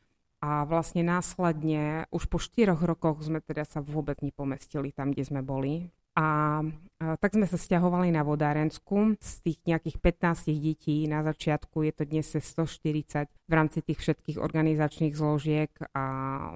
A 0.41 0.65
vlastne 0.65 1.05
následne 1.05 2.09
už 2.09 2.25
po 2.33 2.41
štyroch 2.41 2.81
rokoch 2.81 3.21
sme 3.21 3.45
teda 3.45 3.69
sa 3.69 3.85
vôbec 3.85 4.25
nepomestili 4.25 4.89
tam, 4.89 5.13
kde 5.13 5.29
sme 5.29 5.45
boli. 5.45 5.93
A, 6.19 6.61
tak 6.99 7.31
sme 7.39 7.47
sa 7.47 7.55
stiahovali 7.57 8.11
na 8.11 8.27
Vodárensku. 8.27 9.15
Z 9.23 9.47
tých 9.47 9.59
nejakých 9.65 9.97
15 10.03 10.51
detí 10.53 11.07
na 11.07 11.23
začiatku 11.23 11.87
je 11.87 11.93
to 11.95 12.05
dnes 12.05 12.27
140 12.27 13.31
v 13.31 13.53
rámci 13.53 13.79
tých 13.81 13.99
všetkých 14.03 14.37
organizačných 14.43 15.15
zložiek 15.15 15.71
a 15.95 16.05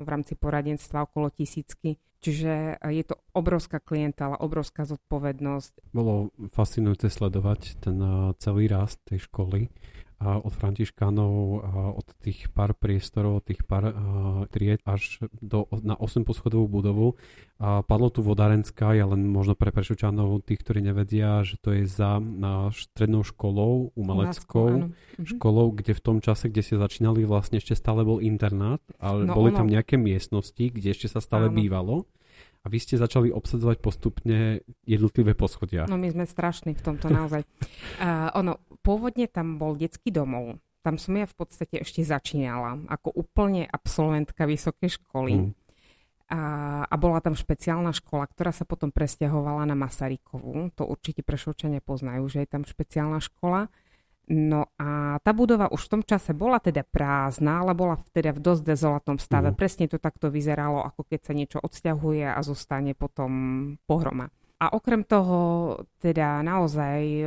v 0.03 0.09
rámci 0.11 0.35
poradenstva 0.35 1.07
okolo 1.07 1.31
tisícky. 1.31 1.97
Čiže 2.25 2.81
je 2.89 3.05
to 3.05 3.21
obrovská 3.37 3.85
klientela, 3.85 4.41
obrovská 4.41 4.89
zodpovednosť. 4.89 5.93
Bolo 5.93 6.33
fascinujúce 6.57 7.13
sledovať 7.13 7.85
ten 7.85 8.01
celý 8.41 8.65
rast 8.73 9.05
tej 9.05 9.29
školy 9.29 9.69
od 10.21 10.53
františkánov, 10.55 11.33
od 11.99 12.07
tých 12.23 12.49
pár 12.55 12.73
priestorov, 12.73 13.45
tých 13.45 13.67
pár 13.67 13.93
tried 14.49 14.81
až 14.87 15.21
do, 15.43 15.67
na 15.83 15.99
8 15.99 16.25
poschodovú 16.25 16.67
budovu. 16.71 17.09
A 17.63 17.87
padlo 17.87 18.11
tu 18.11 18.21
vodárenská, 18.21 18.99
ja 18.99 19.07
len 19.07 19.31
možno 19.31 19.55
pre 19.55 19.71
prešučanov, 19.71 20.43
tých, 20.43 20.61
ktorí 20.63 20.83
nevedia, 20.83 21.47
že 21.47 21.55
to 21.61 21.71
je 21.71 21.87
za 21.87 22.19
na 22.19 22.75
strednou 22.75 23.23
školou, 23.23 23.95
umeleckou 23.95 24.91
mhm. 24.91 25.39
školou, 25.39 25.71
kde 25.75 25.93
v 25.95 26.03
tom 26.03 26.19
čase, 26.19 26.51
kde 26.51 26.63
ste 26.63 26.77
začínali, 26.81 27.23
vlastne 27.27 27.63
ešte 27.63 27.79
stále 27.79 28.03
bol 28.03 28.19
internát, 28.19 28.83
ale 28.99 29.29
no, 29.29 29.35
boli 29.35 29.55
ono... 29.55 29.59
tam 29.63 29.69
nejaké 29.71 29.95
miestnosti, 30.01 30.63
kde 30.73 30.95
ešte 30.95 31.07
sa 31.07 31.23
stále 31.23 31.51
áno. 31.51 31.57
bývalo 31.57 31.97
a 32.65 32.67
vy 32.73 32.79
ste 32.81 32.97
začali 32.97 33.29
obsadzovať 33.29 33.77
postupne 33.85 34.65
jednotlivé 34.89 35.37
poschodia. 35.37 35.85
No 35.85 36.01
my 36.01 36.09
sme 36.09 36.25
strašní 36.25 36.73
v 36.73 36.83
tomto 36.83 37.13
naozaj. 37.13 37.45
uh, 38.01 38.33
ono, 38.33 38.57
pôvodne 38.81 39.29
tam 39.29 39.61
bol 39.61 39.77
detský 39.77 40.09
domov. 40.09 40.57
Tam 40.81 40.97
som 40.97 41.17
ja 41.17 41.29
v 41.29 41.37
podstate 41.37 41.81
ešte 41.81 42.05
začínala 42.05 42.77
ako 42.89 43.13
úplne 43.17 43.69
absolventka 43.69 44.45
vysokej 44.49 45.01
školy. 45.01 45.33
Mm. 45.45 45.51
A, 46.25 46.41
a 46.89 46.95
bola 46.97 47.21
tam 47.21 47.37
špeciálna 47.37 47.93
škola, 47.93 48.25
ktorá 48.33 48.49
sa 48.49 48.65
potom 48.65 48.89
presťahovala 48.89 49.69
na 49.69 49.77
Masarykovú. 49.77 50.73
To 50.81 50.89
určite 50.89 51.21
prešovčania 51.21 51.85
poznajú, 51.85 52.25
že 52.33 52.45
je 52.45 52.49
tam 52.49 52.65
špeciálna 52.65 53.21
škola. 53.21 53.69
No 54.25 54.73
a 54.81 55.21
tá 55.21 55.37
budova 55.37 55.69
už 55.69 55.85
v 55.85 55.93
tom 55.99 56.03
čase 56.03 56.33
bola 56.33 56.57
teda 56.57 56.81
prázdna, 56.81 57.61
ale 57.61 57.77
bola 57.77 58.01
teda 58.17 58.33
v 58.33 58.41
dosť 58.41 58.63
dezolátnom 58.65 59.21
stave. 59.21 59.53
Mm. 59.53 59.57
Presne 59.57 59.85
to 59.85 60.01
takto 60.01 60.33
vyzeralo, 60.33 60.81
ako 60.81 61.05
keď 61.05 61.21
sa 61.29 61.33
niečo 61.37 61.59
odsťahuje 61.61 62.33
a 62.33 62.41
zostane 62.41 62.97
potom 62.97 63.33
pohroma. 63.85 64.33
A 64.55 64.71
okrem 64.73 65.05
toho, 65.05 65.77
teda 65.99 66.41
naozaj 66.41 67.27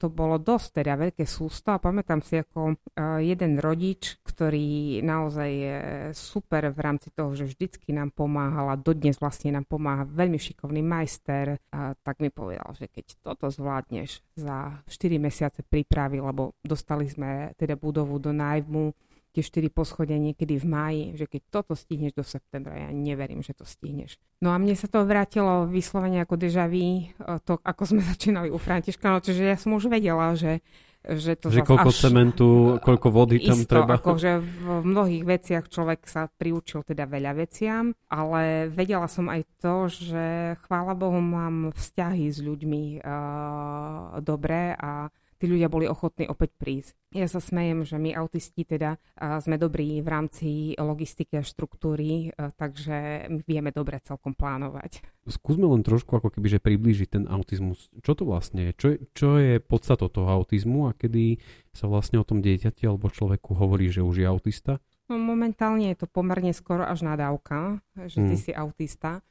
to 0.00 0.06
bolo 0.08 0.38
dosť 0.40 0.80
teda 0.80 0.96
veľké 0.96 1.26
sústo 1.28 1.74
a 1.74 1.82
pamätám 1.82 2.24
si 2.24 2.40
ako 2.40 2.78
jeden 3.20 3.58
rodič, 3.60 4.16
ktorý 4.24 5.02
naozaj 5.04 5.50
je 5.50 5.76
super 6.16 6.70
v 6.72 6.80
rámci 6.80 7.12
toho, 7.12 7.36
že 7.36 7.50
vždycky 7.50 7.92
nám 7.92 8.14
pomáhal 8.14 8.70
a 8.72 8.80
dodnes 8.80 9.18
vlastne 9.20 9.52
nám 9.52 9.68
pomáha 9.68 10.08
veľmi 10.08 10.38
šikovný 10.40 10.80
majster, 10.80 11.58
a 11.74 11.92
tak 12.00 12.22
mi 12.22 12.32
povedal, 12.32 12.72
že 12.78 12.88
keď 12.88 13.18
toto 13.18 13.50
zvládneš 13.50 14.22
za 14.38 14.80
4 14.88 15.20
mesiace 15.20 15.60
prípravy, 15.66 16.22
lebo 16.22 16.56
dostali 16.64 17.10
sme 17.10 17.52
teda 17.60 17.76
budovu 17.76 18.16
do 18.22 18.32
nájmu, 18.32 18.94
tie 19.30 19.42
4 19.46 19.70
poschodia 19.70 20.18
niekedy 20.18 20.58
v 20.58 20.66
máji, 20.66 21.02
že 21.14 21.30
keď 21.30 21.42
toto 21.50 21.72
stihneš 21.78 22.18
do 22.18 22.24
septembra, 22.26 22.76
ja 22.76 22.90
neverím, 22.90 23.40
že 23.46 23.54
to 23.54 23.62
stihneš. 23.62 24.18
No 24.42 24.50
a 24.50 24.58
mne 24.58 24.74
sa 24.74 24.90
to 24.90 25.06
vrátilo 25.06 25.70
vyslovene 25.70 26.22
ako 26.22 26.34
deja 26.34 26.66
vu, 26.66 27.06
to 27.46 27.58
ako 27.62 27.82
sme 27.86 28.02
začínali 28.12 28.50
u 28.50 28.58
Františka, 28.58 29.06
no, 29.06 29.22
čiže 29.22 29.42
ja 29.46 29.56
som 29.56 29.74
už 29.78 29.90
vedela, 29.90 30.34
že 30.34 30.60
že 31.00 31.32
to 31.32 31.48
že 31.48 31.64
koľko 31.64 31.88
až, 31.88 31.96
cementu, 31.96 32.48
koľko 32.84 33.08
vody 33.08 33.40
tam 33.40 33.56
isto, 33.56 33.72
treba. 33.72 33.96
Akože 33.96 34.36
v 34.36 34.84
mnohých 34.84 35.24
veciach 35.24 35.64
človek 35.72 36.04
sa 36.04 36.28
priučil 36.28 36.84
teda 36.84 37.08
veľa 37.08 37.32
veciam, 37.40 37.96
ale 38.12 38.68
vedela 38.68 39.08
som 39.08 39.32
aj 39.32 39.40
to, 39.64 39.88
že 39.88 40.24
chvála 40.68 40.92
Bohu 40.92 41.16
mám 41.16 41.72
vzťahy 41.72 42.28
s 42.28 42.44
ľuďmi 42.44 43.00
uh, 43.00 44.20
dobré 44.20 44.76
a 44.76 45.08
tí 45.40 45.48
ľudia 45.48 45.72
boli 45.72 45.88
ochotní 45.88 46.28
opäť 46.28 46.52
prísť. 46.60 46.92
Ja 47.16 47.24
sa 47.24 47.40
smejem, 47.40 47.88
že 47.88 47.96
my 47.96 48.12
autisti 48.12 48.68
teda 48.68 49.00
sme 49.40 49.56
dobrí 49.56 50.04
v 50.04 50.08
rámci 50.12 50.48
logistiky 50.76 51.40
a 51.40 51.42
štruktúry, 51.42 52.36
takže 52.60 53.26
my 53.32 53.40
vieme 53.48 53.72
dobre 53.72 54.04
celkom 54.04 54.36
plánovať. 54.36 55.00
Skúsme 55.24 55.64
len 55.64 55.80
trošku 55.80 56.12
ako 56.20 56.28
keby, 56.36 56.46
že 56.52 56.60
priblížiť 56.60 57.08
ten 57.08 57.24
autizmus. 57.24 57.88
Čo 58.04 58.12
to 58.20 58.22
vlastne 58.28 58.70
je? 58.70 58.72
Čo, 58.76 58.88
čo 59.16 59.28
je 59.40 59.56
podstato 59.58 60.12
toho 60.12 60.28
autizmu 60.28 60.86
a 60.86 60.94
kedy 60.94 61.40
sa 61.72 61.88
vlastne 61.88 62.20
o 62.20 62.26
tom 62.28 62.44
dieťati 62.44 62.84
alebo 62.84 63.08
človeku 63.08 63.56
hovorí, 63.56 63.88
že 63.88 64.04
už 64.04 64.20
je 64.20 64.26
autista? 64.28 64.78
No, 65.10 65.18
momentálne 65.18 65.90
je 65.90 65.98
to 65.98 66.06
pomerne 66.06 66.54
skoro 66.54 66.86
až 66.86 67.02
nadávka, 67.02 67.82
že 67.96 68.22
ty 68.22 68.34
hmm. 68.38 68.42
si 68.46 68.52
autista. 68.54 69.24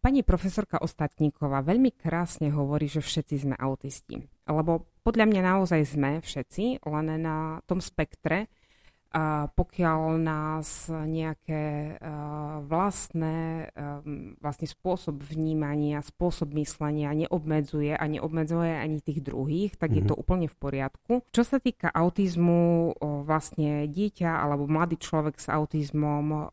Pani 0.00 0.22
profesorka 0.22 0.78
Ostatníková 0.78 1.66
veľmi 1.66 1.90
krásne 1.90 2.48
hovorí, 2.54 2.86
že 2.86 3.02
všetci 3.02 3.34
sme 3.42 3.54
autisti. 3.58 4.22
Lebo 4.46 4.86
podľa 5.08 5.24
mňa 5.24 5.40
naozaj 5.40 5.96
sme 5.96 6.20
všetci, 6.20 6.84
len 6.84 7.08
na 7.24 7.64
tom 7.64 7.80
spektre 7.80 8.52
a 9.08 9.48
pokiaľ 9.52 10.20
nás 10.20 10.92
nejaké 10.92 11.96
uh, 11.96 12.60
vlastné 12.64 13.70
vlastne 14.38 14.68
spôsob 14.68 15.22
vnímania, 15.22 16.04
spôsob 16.04 16.52
myslenia 16.58 17.10
neobmedzuje 17.14 17.94
a 17.94 18.04
neobmedzuje 18.04 18.72
ani 18.74 18.98
tých 19.00 19.24
druhých, 19.24 19.78
tak 19.78 19.92
mm-hmm. 19.92 20.04
je 20.04 20.10
to 20.10 20.14
mhm. 20.14 20.20
úplne 20.20 20.46
v 20.50 20.56
poriadku. 20.56 21.12
Čo 21.32 21.42
sa 21.46 21.58
týka 21.62 21.88
autizmu, 21.90 22.94
vlastne 23.24 23.86
dieťa 23.88 24.28
alebo 24.28 24.68
mladý 24.68 25.00
človek 25.00 25.40
s 25.40 25.48
autizmom 25.48 26.52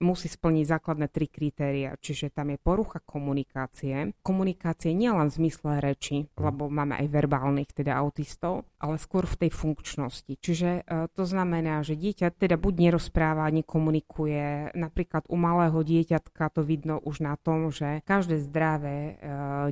musí 0.00 0.26
splniť 0.26 0.64
základné 0.66 1.06
tri 1.10 1.26
kritéria, 1.30 1.96
čiže 2.00 2.34
tam 2.34 2.52
je 2.52 2.58
porucha 2.58 3.00
komunikácie. 3.04 4.12
Komunikácie 4.24 4.92
nielen 4.96 5.30
v 5.30 5.36
zmysle 5.44 5.78
reči, 5.78 6.24
mm. 6.24 6.40
lebo 6.40 6.66
máme 6.68 6.98
aj 6.98 7.06
verbálnych 7.10 7.70
teda 7.72 7.96
autistov, 7.98 8.66
ale 8.80 8.98
skôr 8.98 9.24
v 9.28 9.46
tej 9.46 9.50
funkčnosti. 9.52 10.32
Čiže 10.40 10.84
uh, 10.84 11.06
to 11.12 11.24
znamená, 11.24 11.43
znamená, 11.44 11.84
že 11.84 11.92
dieťa 11.92 12.32
teda 12.40 12.56
buď 12.56 12.88
nerozpráva, 12.88 13.52
nekomunikuje. 13.52 14.72
Napríklad 14.72 15.28
u 15.28 15.36
malého 15.36 15.76
dieťatka 15.76 16.48
to 16.48 16.64
vidno 16.64 16.96
už 17.04 17.20
na 17.20 17.36
tom, 17.36 17.68
že 17.68 18.00
každé 18.08 18.40
zdravé 18.40 18.96
e, 18.96 19.14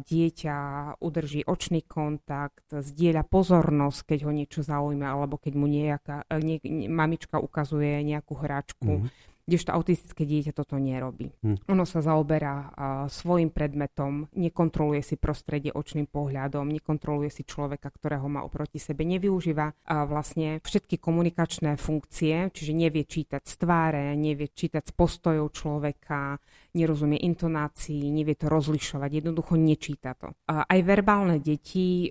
dieťa 0.05 0.57
udrží 1.01 1.49
očný 1.49 1.81
kontakt, 1.81 2.69
zdieľa 2.69 3.25
pozornosť, 3.25 4.05
keď 4.05 4.19
ho 4.29 4.33
niečo 4.37 4.61
zaujíma, 4.61 5.17
alebo 5.17 5.41
keď 5.41 5.53
mu 5.57 5.65
nejaká, 5.65 6.29
e, 6.29 6.37
nie, 6.45 6.59
mamička 6.93 7.41
ukazuje 7.41 8.05
nejakú 8.05 8.37
hračku. 8.37 9.09
Mm-hmm 9.09 9.32
kdežto 9.53 9.77
autistické 9.77 10.25
dieťa 10.25 10.57
toto 10.57 10.81
nerobí. 10.81 11.29
Hm. 11.45 11.69
Ono 11.69 11.85
sa 11.85 12.01
zaoberá 12.01 12.73
svojim 13.13 13.53
predmetom, 13.53 14.33
nekontroluje 14.33 15.05
si 15.05 15.21
prostredie 15.21 15.69
očným 15.77 16.09
pohľadom, 16.09 16.73
nekontroluje 16.73 17.29
si 17.29 17.45
človeka, 17.45 17.93
ktorého 17.93 18.25
má 18.33 18.41
oproti 18.41 18.81
sebe, 18.81 19.05
nevyužíva 19.05 19.93
vlastne 20.09 20.65
všetky 20.65 20.97
komunikačné 20.97 21.77
funkcie, 21.77 22.49
čiže 22.49 22.73
nevie 22.73 23.05
čítať 23.05 23.45
z 23.45 23.55
tváre, 23.61 24.17
nevie 24.17 24.49
čítať 24.49 24.89
z 24.89 24.93
postojov 24.97 25.53
človeka, 25.53 26.41
nerozumie 26.73 27.21
intonácii, 27.21 28.09
nevie 28.09 28.33
to 28.33 28.49
rozlišovať, 28.49 29.21
jednoducho 29.21 29.61
nečíta 29.61 30.17
to. 30.17 30.33
Aj 30.49 30.81
verbálne 30.81 31.37
deti 31.37 32.09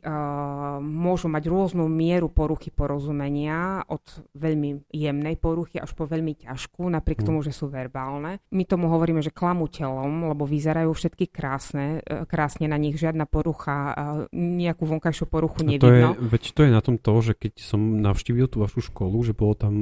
môžu 0.78 1.26
mať 1.26 1.44
rôznu 1.50 1.90
mieru 1.90 2.30
poruchy 2.30 2.70
porozumenia, 2.70 3.82
od 3.90 4.06
veľmi 4.38 4.94
jemnej 4.94 5.42
poruchy 5.42 5.82
až 5.82 5.98
po 5.98 6.06
veľmi 6.06 6.38
ťažkú, 6.46 6.86
napriek 6.86 7.26
mhm. 7.26 7.28
Tomu, 7.32 7.40
že 7.48 7.56
sú 7.56 7.72
verbálne. 7.72 8.44
My 8.52 8.68
tomu 8.68 8.92
hovoríme, 8.92 9.24
že 9.24 9.32
klamú 9.32 9.72
telom, 9.72 10.28
lebo 10.28 10.44
vyzerajú 10.44 10.92
všetky 10.92 11.32
krásne, 11.32 12.04
e, 12.04 12.28
krásne 12.28 12.68
na 12.68 12.76
nich 12.76 13.00
žiadna 13.00 13.24
porucha, 13.24 13.96
nejakú 14.36 14.84
vonkajšiu 14.84 15.26
poruchu 15.32 15.64
nevidno. 15.64 16.12
To 16.12 16.20
je, 16.20 16.28
veď 16.28 16.44
to 16.52 16.62
je 16.68 16.72
na 16.76 16.82
tom 16.84 17.00
to, 17.00 17.14
že 17.24 17.34
keď 17.40 17.54
som 17.64 17.80
navštívil 18.04 18.52
tú 18.52 18.60
vašu 18.60 18.84
školu, 18.92 19.24
že 19.24 19.32
bolo 19.32 19.56
tam 19.56 19.74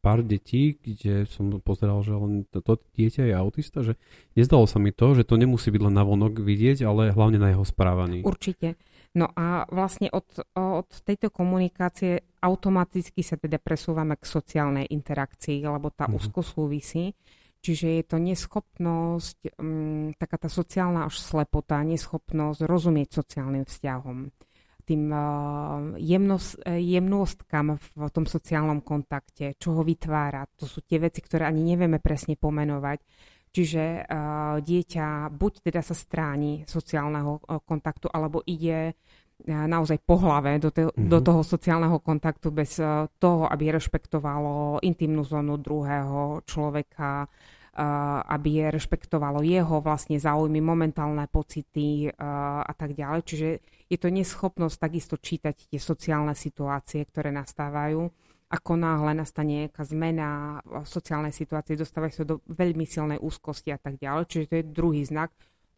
pár 0.00 0.24
detí, 0.24 0.80
kde 0.80 1.28
som 1.28 1.52
pozeral, 1.60 2.00
že 2.00 2.16
len 2.16 2.48
to 2.48 2.80
dieťa 2.96 3.28
je 3.28 3.34
autista, 3.36 3.84
že 3.84 4.00
nezdalo 4.32 4.64
sa 4.64 4.80
mi 4.80 4.96
to, 4.96 5.12
že 5.12 5.28
to 5.28 5.36
nemusí 5.36 5.68
byť 5.68 5.82
len 5.84 5.94
na 5.94 6.08
vonok 6.08 6.40
vidieť, 6.40 6.88
ale 6.88 7.12
hlavne 7.12 7.36
na 7.36 7.52
jeho 7.52 7.68
správaní. 7.68 8.24
Určite. 8.24 8.80
No 9.16 9.32
a 9.32 9.64
vlastne 9.72 10.12
od, 10.12 10.26
od 10.54 10.88
tejto 11.04 11.32
komunikácie 11.32 12.20
automaticky 12.44 13.24
sa 13.24 13.40
teda 13.40 13.56
presúvame 13.56 14.20
k 14.20 14.24
sociálnej 14.28 14.86
interakcii, 14.92 15.64
lebo 15.64 15.88
tá 15.88 16.06
mm. 16.06 16.14
úzko 16.14 16.40
súvisí. 16.44 17.16
Čiže 17.58 17.88
je 17.98 18.04
to 18.06 18.16
neschopnosť, 18.22 19.58
um, 19.58 20.14
taká 20.14 20.36
tá 20.38 20.46
sociálna 20.46 21.10
až 21.10 21.18
slepota, 21.18 21.82
neschopnosť 21.82 22.62
rozumieť 22.62 23.08
sociálnym 23.18 23.66
vzťahom 23.66 24.30
tým 24.88 25.12
uh, 25.12 26.00
jemnosť, 26.00 26.64
jemnostkám 26.64 27.76
v 27.76 28.08
tom 28.08 28.24
sociálnom 28.24 28.80
kontakte, 28.80 29.52
čo 29.60 29.76
ho 29.76 29.84
vytvára. 29.84 30.48
To 30.56 30.64
sú 30.64 30.80
tie 30.80 30.96
veci, 30.96 31.20
ktoré 31.20 31.44
ani 31.44 31.60
nevieme 31.60 32.00
presne 32.00 32.40
pomenovať. 32.40 33.04
Čiže 33.58 34.06
dieťa 34.62 35.34
buď 35.34 35.52
teda 35.66 35.82
sa 35.82 35.98
stráni 35.98 36.62
sociálneho 36.62 37.42
kontaktu, 37.66 38.06
alebo 38.06 38.46
ide 38.46 38.94
uh, 38.94 39.66
naozaj 39.66 39.98
po 40.06 40.14
hlave 40.14 40.62
do, 40.62 40.70
te, 40.70 40.86
mm-hmm. 40.86 41.10
do 41.10 41.18
toho 41.18 41.42
sociálneho 41.42 41.98
kontaktu 41.98 42.54
bez 42.54 42.78
uh, 42.78 43.10
toho, 43.18 43.50
aby 43.50 43.74
rešpektovalo 43.74 44.78
intimnú 44.86 45.26
zónu 45.26 45.58
druhého 45.58 46.46
človeka, 46.46 47.26
aby 48.26 48.74
rešpektovalo 48.74 49.38
jeho 49.46 49.78
vlastne 49.78 50.18
záujmy, 50.18 50.58
momentálne 50.58 51.30
pocity 51.30 52.10
a 52.18 52.74
tak 52.74 52.98
ďalej. 52.98 53.20
Čiže 53.22 53.48
je 53.86 53.98
to 54.02 54.10
neschopnosť 54.10 54.76
takisto 54.82 55.14
čítať 55.14 55.70
tie 55.70 55.78
sociálne 55.78 56.34
situácie, 56.34 57.06
ktoré 57.06 57.30
nastávajú. 57.30 58.10
Ako 58.48 58.80
náhle 58.80 59.12
nastane 59.12 59.68
nejaká 59.68 59.84
zmena 59.84 60.60
sociálnej 60.88 61.36
situácii, 61.36 61.76
dostávajú 61.76 62.12
sa 62.16 62.24
do 62.24 62.40
veľmi 62.48 62.88
silnej 62.88 63.20
úzkosti 63.20 63.68
a 63.72 63.78
tak 63.80 64.00
ďalej. 64.00 64.24
Čiže 64.24 64.48
to 64.48 64.54
je 64.56 64.64
druhý 64.72 65.02
znak. 65.04 65.28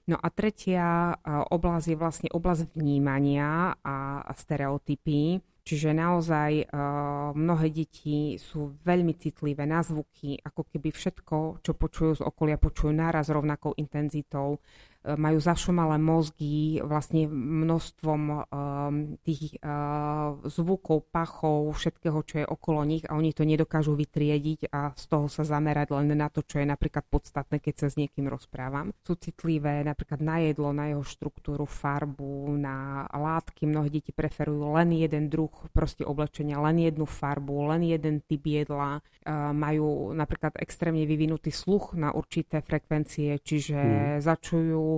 No 0.06 0.14
a 0.18 0.26
tretia 0.30 1.18
oblasť 1.26 1.86
je 1.90 1.98
vlastne 1.98 2.28
oblasť 2.30 2.74
vnímania 2.78 3.74
a 3.82 4.22
stereotypy. 4.34 5.42
Čiže 5.60 5.92
naozaj 5.92 6.66
uh, 6.66 7.36
mnohé 7.36 7.68
deti 7.70 8.40
sú 8.40 8.80
veľmi 8.80 9.12
citlivé 9.20 9.68
na 9.68 9.84
zvuky, 9.84 10.40
ako 10.40 10.66
keby 10.66 10.88
všetko, 10.88 11.62
čo 11.62 11.76
počujú 11.76 12.12
z 12.18 12.22
okolia, 12.24 12.56
počujú 12.56 12.90
naraz 12.90 13.28
rovnakou 13.28 13.76
intenzitou. 13.76 14.58
E, 15.00 15.16
majú 15.16 15.40
zašumalé 15.40 15.96
mozgy 15.96 16.84
vlastne 16.84 17.24
množstvom 17.24 18.22
um, 18.28 19.16
tých 19.24 19.56
uh, 19.64 20.36
zvukov, 20.44 21.08
pachov, 21.08 21.72
všetkého, 21.72 22.20
čo 22.20 22.44
je 22.44 22.46
okolo 22.46 22.84
nich 22.84 23.08
a 23.08 23.16
oni 23.16 23.32
to 23.32 23.48
nedokážu 23.48 23.96
vytriediť 23.96 24.68
a 24.68 24.92
z 24.92 25.04
toho 25.08 25.24
sa 25.32 25.40
zamerať 25.40 25.96
len 25.96 26.12
na 26.12 26.28
to, 26.28 26.44
čo 26.44 26.60
je 26.60 26.68
napríklad 26.68 27.08
podstatné, 27.08 27.64
keď 27.64 27.74
sa 27.80 27.86
s 27.88 27.96
niekým 27.96 28.28
rozprávam. 28.28 28.92
Sú 29.00 29.16
citlivé 29.16 29.80
napríklad 29.88 30.20
na 30.20 30.36
jedlo, 30.44 30.68
na 30.76 30.92
jeho 30.92 31.04
štruktúru, 31.04 31.64
farbu, 31.64 32.60
na 32.60 33.08
látky. 33.08 33.64
Mnohé 33.64 33.88
deti 33.88 34.12
preferujú 34.12 34.76
len 34.76 34.92
jeden 34.92 35.32
druh 35.32 35.52
proste 35.72 36.04
oblečenia, 36.04 36.60
len 36.60 36.76
jednu 36.76 37.08
farbu, 37.08 37.72
len 37.72 37.88
jeden 37.88 38.20
typ 38.20 38.44
jedla. 38.44 39.00
Uh, 39.24 39.56
majú 39.56 40.12
napríklad 40.12 40.60
extrémne 40.60 41.08
vyvinutý 41.08 41.48
sluch 41.48 41.96
na 41.96 42.12
určité 42.12 42.60
frekvencie, 42.60 43.40
čiže 43.40 43.80
hmm. 43.80 44.20
začujú 44.20 44.89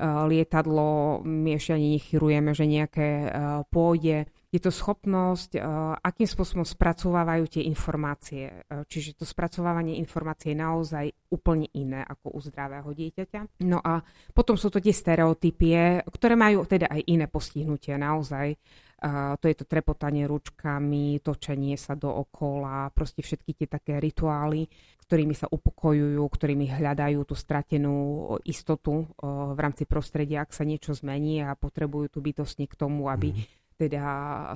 lietadlo, 0.00 1.20
my 1.22 1.56
ešte 1.56 1.76
ani 1.76 2.00
nechyrujeme, 2.00 2.50
že 2.56 2.64
nejaké 2.64 3.08
eh, 3.08 3.30
pôjde. 3.68 4.24
Je 4.50 4.58
to 4.58 4.74
schopnosť, 4.74 5.60
eh, 5.60 5.62
akým 6.00 6.26
spôsobom 6.26 6.66
spracovávajú 6.66 7.44
tie 7.46 7.62
informácie. 7.68 8.66
Čiže 8.66 9.22
to 9.22 9.24
spracovávanie 9.28 10.00
informácie 10.00 10.56
je 10.56 10.62
naozaj 10.62 11.06
úplne 11.30 11.68
iné 11.76 12.02
ako 12.02 12.34
u 12.34 12.40
zdravého 12.42 12.90
dieťaťa. 12.90 13.62
No 13.68 13.78
a 13.78 14.02
potom 14.34 14.58
sú 14.58 14.72
to 14.72 14.82
tie 14.82 14.94
stereotypie, 14.94 16.02
ktoré 16.08 16.34
majú 16.34 16.66
teda 16.66 16.90
aj 16.90 17.00
iné 17.06 17.30
postihnutia 17.30 18.00
naozaj. 18.00 18.56
To 19.00 19.44
je 19.48 19.56
to 19.56 19.64
trepotanie 19.64 20.28
ručkami, 20.28 21.24
točenie 21.24 21.80
sa 21.80 21.96
dookola, 21.96 22.92
proste 22.92 23.24
všetky 23.24 23.56
tie 23.56 23.68
také 23.68 23.96
rituály, 23.96 24.68
ktorými 25.08 25.32
sa 25.32 25.48
upokojujú, 25.48 26.20
ktorými 26.20 26.68
hľadajú 26.68 27.24
tú 27.24 27.32
stratenú 27.32 27.96
istotu 28.44 29.08
v 29.24 29.58
rámci 29.58 29.88
prostredia, 29.88 30.44
ak 30.44 30.52
sa 30.52 30.68
niečo 30.68 30.92
zmení 30.92 31.40
a 31.40 31.56
potrebujú 31.56 32.12
tu 32.12 32.20
bytostne 32.20 32.68
k 32.68 32.76
tomu, 32.76 33.08
aby 33.08 33.32
mm. 33.32 33.40
teda 33.80 34.04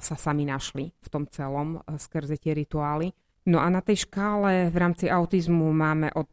sa 0.04 0.14
sami 0.14 0.44
našli 0.44 0.92
v 0.92 1.08
tom 1.08 1.24
celom 1.26 1.80
skrze 1.96 2.36
tie 2.36 2.52
rituály. 2.52 3.16
No 3.44 3.60
a 3.60 3.68
na 3.68 3.84
tej 3.84 4.08
škále 4.08 4.72
v 4.72 4.76
rámci 4.80 5.04
autizmu 5.04 5.68
máme 5.68 6.08
od 6.16 6.32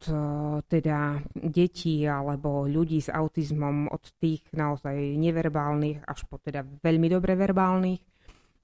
teda 0.71 1.19
detí 1.35 2.07
alebo 2.07 2.63
ľudí 2.63 3.03
s 3.03 3.11
autizmom 3.11 3.91
od 3.91 4.03
tých 4.15 4.47
naozaj 4.55 4.95
neverbálnych 5.19 6.07
až 6.07 6.23
po 6.31 6.39
teda 6.39 6.63
veľmi 6.63 7.11
dobre 7.11 7.35
verbálnych 7.35 8.10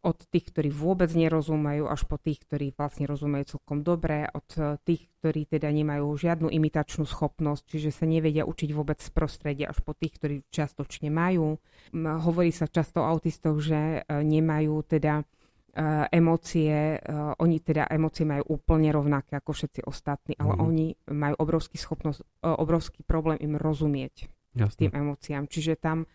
od 0.07 0.23
tých, 0.31 0.55
ktorí 0.55 0.71
vôbec 0.71 1.11
nerozumejú, 1.11 1.91
až 1.91 2.07
po 2.07 2.15
tých, 2.15 2.47
ktorí 2.47 2.71
vlastne 2.71 3.03
rozumejú 3.03 3.59
celkom 3.59 3.83
dobre, 3.83 4.23
od 4.31 4.47
eh, 4.55 4.79
tých, 4.87 5.11
ktorí 5.19 5.51
teda 5.51 5.67
nemajú 5.67 6.07
žiadnu 6.15 6.47
imitačnú 6.47 7.03
schopnosť, 7.03 7.67
čiže 7.67 7.91
sa 7.91 8.07
nevedia 8.07 8.47
učiť 8.47 8.69
vôbec 8.71 9.03
z 9.03 9.11
prostredia, 9.11 9.67
až 9.67 9.83
po 9.83 9.91
tých, 9.91 10.15
ktorí 10.15 10.35
častočne 10.47 11.11
majú. 11.11 11.59
Hovorí 11.91 12.55
sa 12.55 12.71
často 12.71 13.03
o 13.03 13.09
autistoch, 13.11 13.59
že 13.59 14.01
eh, 14.01 14.03
nemajú 14.07 14.79
teda 14.87 15.27
eh, 15.27 16.15
emócie, 16.15 17.03
oni 17.43 17.57
teda 17.59 17.91
emócie 17.91 18.23
majú 18.23 18.55
úplne 18.55 18.95
rovnaké 18.95 19.35
ako 19.35 19.51
všetci 19.51 19.83
ostatní, 19.83 20.33
ale 20.39 20.55
mm. 20.55 20.61
oni 20.63 20.87
majú 21.11 21.35
obrovský 21.37 21.75
schopnosť, 21.75 22.23
obrovský 22.41 23.03
problém 23.03 23.37
im 23.43 23.59
rozumieť 23.59 24.31
Jasne. 24.57 24.89
tým 24.89 24.91
emóciám. 24.97 25.45
Čiže 25.45 25.77
tam 25.77 26.09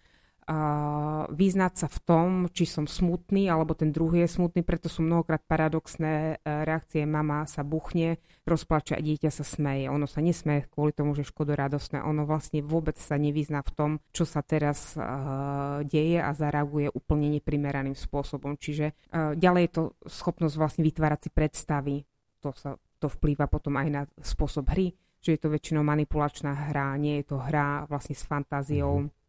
vyznať 1.30 1.72
sa 1.78 1.86
v 1.86 1.98
tom, 2.02 2.28
či 2.50 2.66
som 2.66 2.90
smutný, 2.90 3.46
alebo 3.46 3.78
ten 3.78 3.94
druhý 3.94 4.26
je 4.26 4.34
smutný, 4.42 4.66
preto 4.66 4.90
sú 4.90 5.06
mnohokrát 5.06 5.38
paradoxné 5.46 6.42
uh, 6.42 6.66
reakcie. 6.66 7.06
Mama 7.06 7.46
sa 7.46 7.62
buchne, 7.62 8.18
rozplače 8.42 8.98
a 8.98 9.00
dieťa 9.00 9.30
sa 9.30 9.46
smeje. 9.46 9.86
Ono 9.86 10.10
sa 10.10 10.18
nesmeje 10.18 10.66
kvôli 10.66 10.90
tomu, 10.90 11.14
že 11.14 11.22
škodo 11.22 11.54
radosné. 11.54 12.02
Ono 12.02 12.26
vlastne 12.26 12.58
vôbec 12.58 12.98
sa 12.98 13.14
nevyzná 13.14 13.62
v 13.62 13.74
tom, 13.74 13.90
čo 14.10 14.26
sa 14.26 14.42
teraz 14.42 14.98
uh, 14.98 15.86
deje 15.86 16.18
a 16.18 16.34
zareaguje 16.34 16.90
úplne 16.90 17.30
neprimeraným 17.38 17.94
spôsobom. 17.94 18.58
Čiže 18.58 18.92
uh, 19.14 19.38
ďalej 19.38 19.62
je 19.62 19.72
to 19.72 19.82
schopnosť 20.10 20.54
vlastne 20.58 20.82
vytvárať 20.82 21.20
si 21.26 21.30
predstavy. 21.30 21.96
To, 22.42 22.50
sa, 22.58 22.74
to 22.98 23.06
vplýva 23.06 23.46
potom 23.46 23.78
aj 23.78 23.88
na 23.88 24.02
spôsob 24.18 24.66
hry, 24.74 24.90
že 25.22 25.38
je 25.38 25.40
to 25.40 25.54
väčšinou 25.54 25.86
manipulačná 25.86 26.74
hra, 26.74 26.98
nie 26.98 27.22
je 27.22 27.30
to 27.30 27.38
hra 27.38 27.86
vlastne 27.86 28.18
s 28.18 28.26
fantáziou. 28.26 29.06
Mm-hmm 29.06 29.21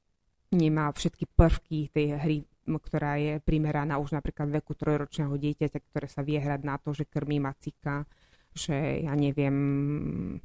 nemá 0.54 0.90
všetky 0.94 1.28
prvky 1.34 1.90
tej 1.92 2.08
hry, 2.18 2.38
ktorá 2.66 3.20
je 3.20 3.44
primeraná 3.44 4.00
už 4.00 4.16
napríklad 4.16 4.48
veku 4.48 4.74
trojročného 4.78 5.36
dieťaťa, 5.36 5.80
ktoré 5.92 6.08
sa 6.08 6.24
vie 6.24 6.40
hrať 6.40 6.62
na 6.64 6.80
to, 6.80 6.96
že 6.96 7.10
krmí 7.10 7.42
macika, 7.44 8.08
že 8.56 9.04
ja 9.04 9.14
neviem, 9.18 9.58
e, 10.38 10.40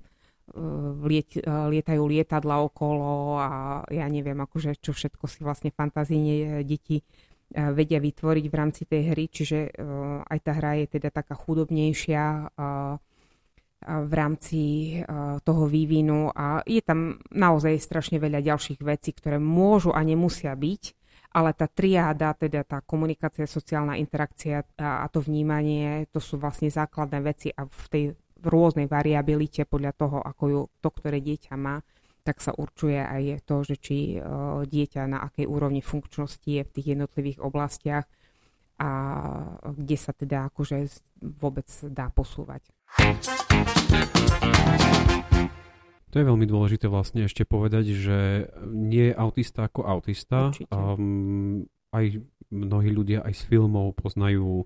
liet, 1.06 1.38
e, 1.38 1.44
lietajú 1.46 2.02
lietadla 2.08 2.64
okolo 2.64 3.38
a 3.38 3.48
ja 3.92 4.06
neviem, 4.10 4.40
akože 4.40 4.80
čo 4.82 4.90
všetko 4.96 5.24
si 5.30 5.44
vlastne 5.44 5.70
fantazíne 5.70 6.64
deti 6.66 6.98
e, 6.98 7.04
vedia 7.70 8.02
vytvoriť 8.02 8.44
v 8.48 8.54
rámci 8.58 8.82
tej 8.88 9.14
hry, 9.14 9.24
čiže 9.30 9.58
aj 10.26 10.38
tá 10.42 10.52
hra 10.56 10.82
je 10.82 10.98
teda 10.98 11.14
taká 11.14 11.38
chudobnejšia, 11.38 12.50
v 13.86 14.12
rámci 14.12 14.60
toho 15.46 15.64
vývinu 15.70 16.34
a 16.34 16.66
je 16.66 16.82
tam 16.82 17.22
naozaj 17.30 17.78
strašne 17.78 18.18
veľa 18.18 18.42
ďalších 18.42 18.82
vecí, 18.82 19.14
ktoré 19.14 19.38
môžu 19.38 19.94
a 19.94 20.02
nemusia 20.02 20.50
byť, 20.50 20.82
ale 21.38 21.54
tá 21.54 21.70
triáda, 21.70 22.34
teda 22.34 22.66
tá 22.66 22.82
komunikácia, 22.82 23.46
sociálna 23.46 23.94
interakcia 23.94 24.66
a 24.82 25.06
to 25.06 25.22
vnímanie, 25.22 26.10
to 26.10 26.18
sú 26.18 26.42
vlastne 26.42 26.66
základné 26.72 27.18
veci 27.22 27.54
a 27.54 27.68
v 27.68 27.86
tej 27.86 28.04
rôznej 28.42 28.90
variabilite 28.90 29.62
podľa 29.62 29.92
toho, 29.94 30.18
ako 30.26 30.44
ju 30.50 30.60
to, 30.82 30.88
ktoré 30.90 31.22
dieťa 31.22 31.54
má, 31.54 31.78
tak 32.26 32.42
sa 32.42 32.50
určuje 32.58 32.98
aj 32.98 33.46
to, 33.46 33.62
že 33.62 33.76
či 33.78 34.18
dieťa 34.66 35.02
na 35.06 35.22
akej 35.22 35.46
úrovni 35.46 35.86
funkčnosti 35.86 36.50
je 36.50 36.66
v 36.66 36.72
tých 36.74 36.98
jednotlivých 36.98 37.38
oblastiach 37.40 38.10
a 38.78 38.90
kde 39.70 39.96
sa 39.98 40.14
teda 40.14 40.50
akože 40.50 40.86
vôbec 41.22 41.66
dá 41.90 42.10
posúvať. 42.14 42.74
To 46.09 46.16
je 46.16 46.24
veľmi 46.24 46.48
dôležité 46.48 46.88
vlastne 46.88 47.29
ešte 47.29 47.44
povedať, 47.44 47.92
že 47.92 48.18
nie 48.64 49.12
je 49.12 49.14
autista 49.14 49.68
ako 49.68 49.85
autista. 49.85 50.57
Um, 50.72 51.68
aj 51.92 52.24
mnohí 52.48 52.88
ľudia 52.92 53.20
aj 53.24 53.37
z 53.37 53.42
filmov 53.44 53.92
poznajú 54.01 54.64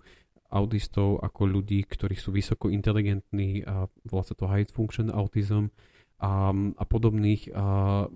autistov 0.53 1.19
ako 1.25 1.49
ľudí, 1.49 1.83
ktorí 1.83 2.15
sú 2.15 2.31
vysoko 2.31 2.69
inteligentní 2.69 3.65
a 3.65 3.89
volá 4.05 4.23
sa 4.23 4.37
to 4.37 4.47
high 4.47 4.69
function 4.69 5.09
autism 5.09 5.73
a, 6.21 6.53
a 6.55 6.85
podobných. 6.87 7.51
A, 7.57 8.07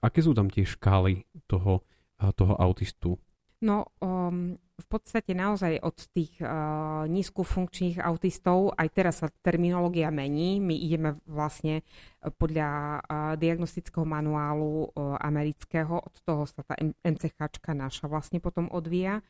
aké 0.00 0.24
sú 0.24 0.32
tam 0.32 0.48
tie 0.48 0.64
škály 0.64 1.26
toho, 1.50 1.84
toho 2.16 2.54
autistu? 2.56 3.18
No, 3.60 3.92
um, 4.00 4.56
v 4.56 4.86
podstate 4.88 5.36
naozaj 5.36 5.84
od 5.84 5.92
tých 6.16 6.32
uh, 6.40 7.04
nízkofunkčných 7.04 8.00
autistov, 8.00 8.72
aj 8.72 8.88
teraz 8.88 9.20
sa 9.20 9.28
terminológia 9.44 10.08
mení. 10.08 10.56
My 10.64 10.72
ideme 10.72 11.20
vlastne 11.28 11.84
uh, 11.84 12.32
podľa 12.32 12.70
uh, 12.72 13.36
diagnostického 13.36 14.08
manuálu 14.08 14.88
uh, 14.88 15.20
amerického, 15.20 16.00
od 16.00 16.14
toho 16.24 16.48
sa 16.48 16.64
tá 16.64 16.72
MCH 17.04 17.36
naša 17.76 18.08
vlastne 18.08 18.40
potom 18.40 18.72
odvíja. 18.72 19.20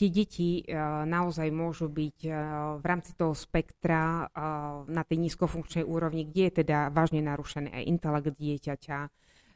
Tie 0.00 0.08
deti 0.08 0.64
uh, 0.64 1.04
naozaj 1.04 1.52
môžu 1.52 1.92
byť 1.92 2.18
uh, 2.24 2.34
v 2.80 2.84
rámci 2.88 3.12
toho 3.12 3.36
spektra 3.36 4.24
uh, 4.24 4.88
na 4.88 5.04
tej 5.04 5.20
nízkofunkčnej 5.28 5.84
úrovni, 5.84 6.24
kde 6.24 6.48
je 6.48 6.64
teda 6.64 6.88
vážne 6.88 7.20
narušený 7.20 7.76
aj 7.76 7.84
intelekt 7.84 8.32
dieťaťa, 8.40 8.98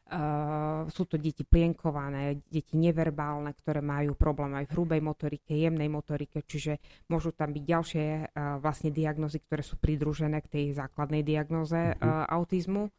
Uh, 0.05 0.85
sú 0.93 1.09
to 1.09 1.17
deti 1.17 1.49
plienkované, 1.49 2.45
deti 2.53 2.77
neverbálne, 2.77 3.57
ktoré 3.57 3.81
majú 3.81 4.13
problém 4.13 4.53
aj 4.53 4.69
v 4.69 4.75
hrubej 4.77 5.01
motorike, 5.01 5.57
jemnej 5.57 5.89
motorike, 5.89 6.45
čiže 6.45 6.77
môžu 7.09 7.33
tam 7.33 7.57
byť 7.57 7.65
ďalšie 7.65 8.07
uh, 8.29 8.61
vlastne 8.61 8.93
diagnozy, 8.93 9.41
ktoré 9.41 9.65
sú 9.65 9.81
pridružené 9.81 10.45
k 10.45 10.53
tej 10.53 10.65
základnej 10.77 11.25
diagnoze 11.25 11.97
uh, 11.97 12.29
autizmu. 12.29 12.93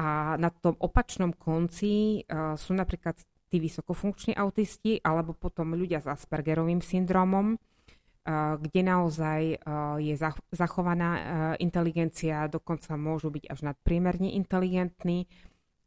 A 0.00 0.40
na 0.40 0.48
tom 0.48 0.80
opačnom 0.80 1.36
konci 1.36 2.24
uh, 2.24 2.56
sú 2.56 2.72
napríklad 2.72 3.20
tí 3.52 3.60
vysokofunkční 3.60 4.32
autisti 4.32 4.96
alebo 5.04 5.36
potom 5.36 5.76
ľudia 5.76 6.00
s 6.00 6.08
Aspergerovým 6.08 6.80
syndromom, 6.80 7.60
kde 8.60 8.80
naozaj 8.84 9.40
je 9.98 10.14
zachovaná 10.54 11.10
inteligencia, 11.58 12.46
dokonca 12.46 12.94
môžu 12.94 13.32
byť 13.32 13.50
až 13.50 13.66
nadpriemerne 13.66 14.38
inteligentní, 14.38 15.26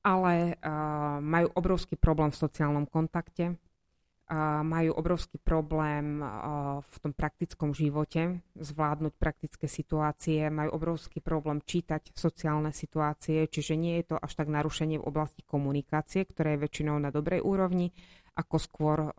ale 0.03 0.59
uh, 0.59 1.23
majú 1.23 1.47
obrovský 1.55 1.95
problém 1.95 2.27
v 2.35 2.41
sociálnom 2.43 2.83
kontakte, 2.83 3.55
uh, 3.55 4.59
majú 4.59 4.99
obrovský 4.99 5.39
problém 5.39 6.19
uh, 6.19 6.83
v 6.83 6.95
tom 6.99 7.15
praktickom 7.15 7.71
živote, 7.71 8.43
zvládnuť 8.59 9.13
praktické 9.15 9.71
situácie, 9.71 10.51
majú 10.51 10.75
obrovský 10.75 11.23
problém 11.23 11.63
čítať 11.63 12.11
sociálne 12.19 12.75
situácie, 12.75 13.47
čiže 13.47 13.79
nie 13.79 14.03
je 14.03 14.11
to 14.11 14.15
až 14.19 14.35
tak 14.35 14.51
narušenie 14.51 14.99
v 14.99 15.07
oblasti 15.07 15.39
komunikácie, 15.47 16.27
ktoré 16.27 16.59
je 16.59 16.67
väčšinou 16.67 16.99
na 16.99 17.07
dobrej 17.07 17.39
úrovni, 17.39 17.95
ako 18.35 18.55
skôr 18.59 18.97
uh, 19.07 19.11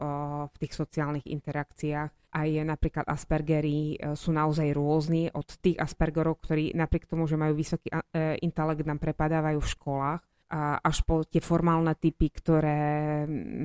v 0.53 0.57
tých 0.61 0.77
sociálnych 0.77 1.25
interakciách. 1.25 2.12
Aj 2.35 2.51
napríklad 2.51 3.07
Aspergery 3.07 3.94
sú 4.18 4.35
naozaj 4.35 4.75
rôzni 4.75 5.31
od 5.31 5.47
tých 5.62 5.79
Aspergerov, 5.79 6.42
ktorí 6.42 6.75
napriek 6.75 7.07
tomu, 7.07 7.31
že 7.31 7.38
majú 7.38 7.55
vysoký 7.55 7.94
intelekt, 8.42 8.83
nám 8.83 8.99
prepadávajú 8.99 9.62
v 9.62 9.70
školách 9.70 10.34
až 10.52 10.96
po 11.02 11.24
tie 11.26 11.42
formálne 11.42 11.96
typy, 11.98 12.30
ktoré 12.30 13.24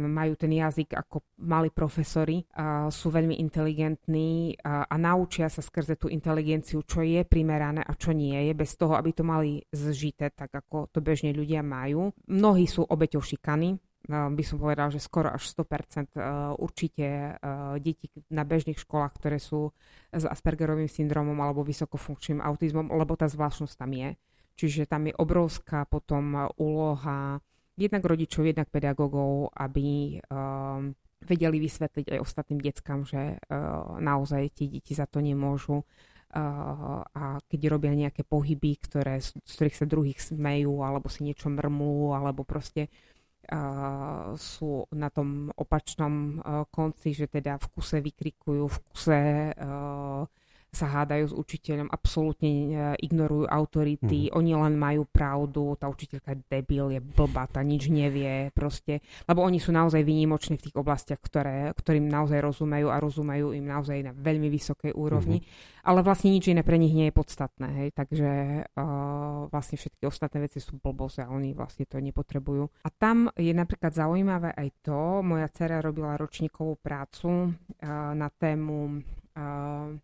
majú 0.09 0.33
ten 0.39 0.51
jazyk 0.55 0.95
ako 0.95 1.37
mali 1.45 1.69
profesori, 1.69 2.41
sú 2.89 3.07
veľmi 3.13 3.37
inteligentní 3.37 4.57
a, 4.63 4.89
a 4.89 4.95
naučia 4.97 5.51
sa 5.51 5.61
skrze 5.61 5.99
tú 5.99 6.09
inteligenciu, 6.09 6.81
čo 6.87 7.05
je 7.05 7.21
primerané 7.27 7.85
a 7.85 7.93
čo 7.93 8.15
nie 8.15 8.49
je, 8.49 8.53
bez 8.57 8.73
toho, 8.79 8.97
aby 8.97 9.11
to 9.13 9.23
mali 9.27 9.61
zžité, 9.69 10.33
tak 10.33 10.49
ako 10.55 10.89
to 10.89 11.03
bežne 11.03 11.35
ľudia 11.35 11.61
majú. 11.61 12.09
Mnohí 12.25 12.65
sú 12.65 12.87
obeťou 12.87 13.21
šikany, 13.21 13.77
by 14.09 14.43
som 14.47 14.57
povedal, 14.57 14.89
že 14.89 14.97
skoro 15.03 15.29
až 15.29 15.45
100% 15.53 16.17
určite 16.57 17.37
detí 17.77 18.09
na 18.31 18.41
bežných 18.47 18.79
školách, 18.79 19.13
ktoré 19.19 19.37
sú 19.37 19.69
s 20.09 20.25
Aspergerovým 20.25 20.89
syndromom 20.89 21.37
alebo 21.37 21.61
vysokofunkčným 21.61 22.41
autizmom, 22.41 22.89
lebo 22.89 23.13
tá 23.13 23.29
zvláštnosť 23.29 23.75
tam 23.77 23.91
je. 23.93 24.15
Čiže 24.59 24.91
tam 24.91 25.07
je 25.07 25.15
obrovská 25.15 25.87
potom 25.87 26.51
úloha 26.59 27.39
jednak 27.79 28.03
rodičov, 28.03 28.43
jednak 28.43 28.67
pedagógov, 28.67 29.55
aby 29.55 30.19
um, 30.27 30.91
vedeli 31.23 31.63
vysvetliť 31.63 32.11
aj 32.11 32.19
ostatným 32.19 32.59
deckám, 32.59 33.07
že 33.07 33.39
uh, 33.39 33.95
naozaj 34.03 34.51
tie 34.51 34.67
deti 34.67 34.91
za 34.91 35.07
to 35.07 35.23
nemôžu. 35.23 35.87
Uh, 36.29 37.01
a 37.07 37.39
keď 37.47 37.71
robia 37.71 37.95
nejaké 37.95 38.27
pohyby, 38.27 38.83
ktoré, 38.83 39.23
z 39.23 39.31
ktorých 39.39 39.79
sa 39.79 39.87
druhých 39.87 40.19
smejú, 40.19 40.83
alebo 40.83 41.07
si 41.07 41.23
niečo 41.23 41.47
mrmú, 41.47 42.11
alebo 42.11 42.43
proste 42.43 42.91
uh, 42.91 44.35
sú 44.35 44.91
na 44.91 45.07
tom 45.07 45.55
opačnom 45.55 46.13
uh, 46.35 46.67
konci, 46.67 47.15
že 47.15 47.31
teda 47.31 47.55
v 47.63 47.65
kuse 47.71 48.03
vykrikujú, 48.03 48.67
v 48.67 48.77
kuse 48.91 49.21
uh, 49.55 50.27
sa 50.69 50.85
hádajú 50.85 51.25
s 51.29 51.33
učiteľom, 51.33 51.89
absolútne 51.89 52.49
e, 52.49 52.67
ignorujú 53.01 53.49
autority, 53.49 54.29
mm. 54.29 54.33
oni 54.37 54.51
len 54.53 54.75
majú 54.77 55.09
pravdu, 55.09 55.73
tá 55.81 55.89
učiteľka 55.89 56.37
je 56.37 56.39
debil, 56.45 56.93
je 56.93 57.01
blbá, 57.01 57.49
tá 57.49 57.65
nič 57.65 57.89
nevie, 57.89 58.53
proste, 58.53 59.01
lebo 59.25 59.41
oni 59.41 59.57
sú 59.57 59.73
naozaj 59.73 60.05
výnimoční 60.05 60.61
v 60.61 60.69
tých 60.69 60.77
oblastiach, 60.77 61.17
ktoré, 61.17 61.73
ktorým 61.73 62.05
naozaj 62.05 62.37
rozumejú 62.45 62.87
a 62.93 63.01
rozumejú 63.01 63.57
im 63.57 63.65
naozaj 63.65 63.97
na 64.05 64.13
veľmi 64.13 64.45
vysokej 64.53 64.93
úrovni, 64.93 65.41
mm-hmm. 65.41 65.89
ale 65.89 65.99
vlastne 66.05 66.29
nič 66.29 66.53
iné 66.53 66.61
pre 66.61 66.77
nich 66.77 66.93
nie 66.93 67.09
je 67.09 67.17
podstatné, 67.17 67.67
hej, 67.83 67.89
takže 67.97 68.29
uh, 68.77 69.49
vlastne 69.49 69.81
všetky 69.81 70.05
ostatné 70.05 70.45
veci 70.45 70.61
sú 70.61 70.77
blbosť 70.77 71.25
a 71.25 71.33
oni 71.33 71.57
vlastne 71.57 71.89
to 71.89 71.97
nepotrebujú. 71.97 72.85
A 72.85 72.89
tam 72.93 73.33
je 73.33 73.51
napríklad 73.51 73.89
zaujímavé 73.89 74.53
aj 74.53 74.69
to, 74.85 75.25
moja 75.25 75.49
dcera 75.49 75.81
robila 75.81 76.13
ročníkovú 76.13 76.77
prácu 76.77 77.29
uh, 77.49 78.13
na 78.13 78.29
tému 78.29 79.01
uh, 79.33 79.97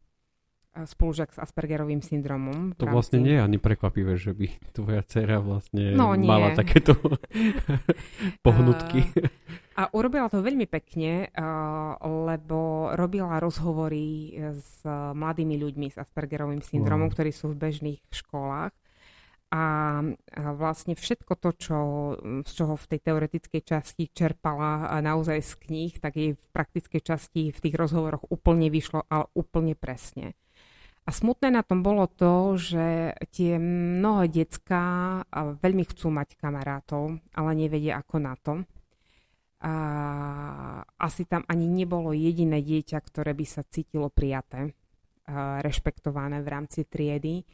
spolužiak 0.83 1.31
s 1.31 1.39
Aspergerovým 1.39 2.03
syndromom. 2.03 2.75
To 2.75 2.91
vlastne 2.91 3.23
nie 3.23 3.39
je 3.39 3.41
ani 3.41 3.55
prekvapivé, 3.55 4.19
že 4.19 4.35
by 4.35 4.51
tvoja 4.77 5.01
dcera 5.07 5.39
vlastne 5.39 5.95
no, 5.95 6.11
nie. 6.19 6.27
mala 6.27 6.51
takéto 6.51 6.99
pohnutky. 8.45 9.07
Uh, 9.15 9.55
a 9.75 9.91
urobila 9.91 10.31
to 10.31 10.39
veľmi 10.39 10.71
pekne, 10.71 11.27
lebo 11.99 12.91
robila 12.95 13.43
rozhovory 13.43 14.31
s 14.55 14.88
mladými 14.88 15.59
ľuďmi 15.59 15.91
s 15.91 15.99
Aspergerovým 15.99 16.63
syndromom, 16.63 17.11
wow. 17.11 17.13
ktorí 17.15 17.35
sú 17.35 17.51
v 17.51 17.59
bežných 17.59 17.99
školách. 18.07 18.71
A 19.51 19.63
vlastne 20.55 20.95
všetko 20.95 21.39
to, 21.39 21.49
čo, 21.55 21.79
z 22.43 22.51
čoho 22.55 22.75
v 22.75 22.85
tej 22.91 22.99
teoretickej 23.03 23.61
časti 23.67 24.03
čerpala 24.11 24.99
naozaj 25.03 25.43
z 25.43 25.53
kníh, 25.67 25.93
tak 25.99 26.19
jej 26.19 26.35
v 26.35 26.47
praktickej 26.55 27.01
časti 27.03 27.41
v 27.51 27.59
tých 27.59 27.75
rozhovoroch 27.75 28.23
úplne 28.31 28.71
vyšlo, 28.71 29.03
ale 29.11 29.27
úplne 29.35 29.75
presne. 29.75 30.39
A 31.05 31.13
smutné 31.13 31.53
na 31.53 31.61
tom 31.61 31.85
bolo 31.85 32.09
to, 32.09 32.57
že 32.57 33.13
tie 33.29 33.61
mnohé 33.61 34.25
decka 34.25 35.21
veľmi 35.33 35.85
chcú 35.85 36.09
mať 36.09 36.33
kamarátov, 36.33 37.21
ale 37.37 37.51
nevedia 37.53 38.01
ako 38.01 38.15
na 38.17 38.33
to. 38.41 38.65
A 39.61 39.73
asi 40.97 41.29
tam 41.29 41.45
ani 41.45 41.69
nebolo 41.69 42.09
jediné 42.09 42.57
dieťa, 42.57 42.97
ktoré 43.05 43.37
by 43.37 43.45
sa 43.45 43.61
cítilo 43.69 44.09
prijaté, 44.09 44.73
rešpektované 45.61 46.41
v 46.41 46.49
rámci 46.49 46.89
triedy. 46.89 47.45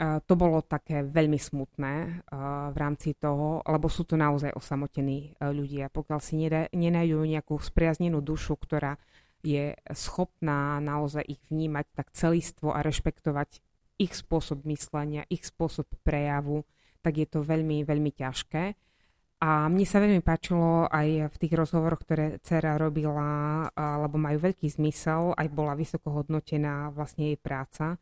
To 0.00 0.32
bolo 0.32 0.64
také 0.64 1.04
veľmi 1.04 1.36
smutné 1.36 2.24
v 2.72 2.76
rámci 2.80 3.12
toho, 3.20 3.60
lebo 3.68 3.92
sú 3.92 4.08
to 4.08 4.16
naozaj 4.16 4.48
osamotení 4.56 5.36
ľudia. 5.44 5.92
Pokiaľ 5.92 6.20
si 6.24 6.40
nenajú 6.72 7.20
nejakú 7.20 7.60
spriaznenú 7.60 8.24
dušu, 8.24 8.56
ktorá 8.56 8.96
je 9.42 9.74
schopná 9.90 10.78
naozaj 10.78 11.26
ich 11.26 11.42
vnímať 11.50 11.86
tak 11.98 12.14
celistvo 12.14 12.70
a 12.70 12.80
rešpektovať 12.80 13.58
ich 13.98 14.14
spôsob 14.14 14.64
myslenia, 14.66 15.26
ich 15.28 15.46
spôsob 15.46 15.86
prejavu, 16.02 16.66
tak 17.02 17.18
je 17.18 17.26
to 17.26 17.42
veľmi, 17.42 17.82
veľmi 17.82 18.10
ťažké. 18.14 18.74
A 19.42 19.66
mne 19.66 19.82
sa 19.82 19.98
veľmi 19.98 20.22
páčilo 20.22 20.86
aj 20.86 21.34
v 21.34 21.36
tých 21.42 21.54
rozhovoroch, 21.58 22.06
ktoré 22.06 22.38
dcera 22.38 22.78
robila, 22.78 23.66
lebo 23.74 24.14
majú 24.14 24.38
veľký 24.38 24.70
zmysel, 24.70 25.34
aj 25.34 25.50
bola 25.50 25.74
vysoko 25.74 26.14
hodnotená 26.14 26.94
vlastne 26.94 27.34
jej 27.34 27.38
práca, 27.42 27.98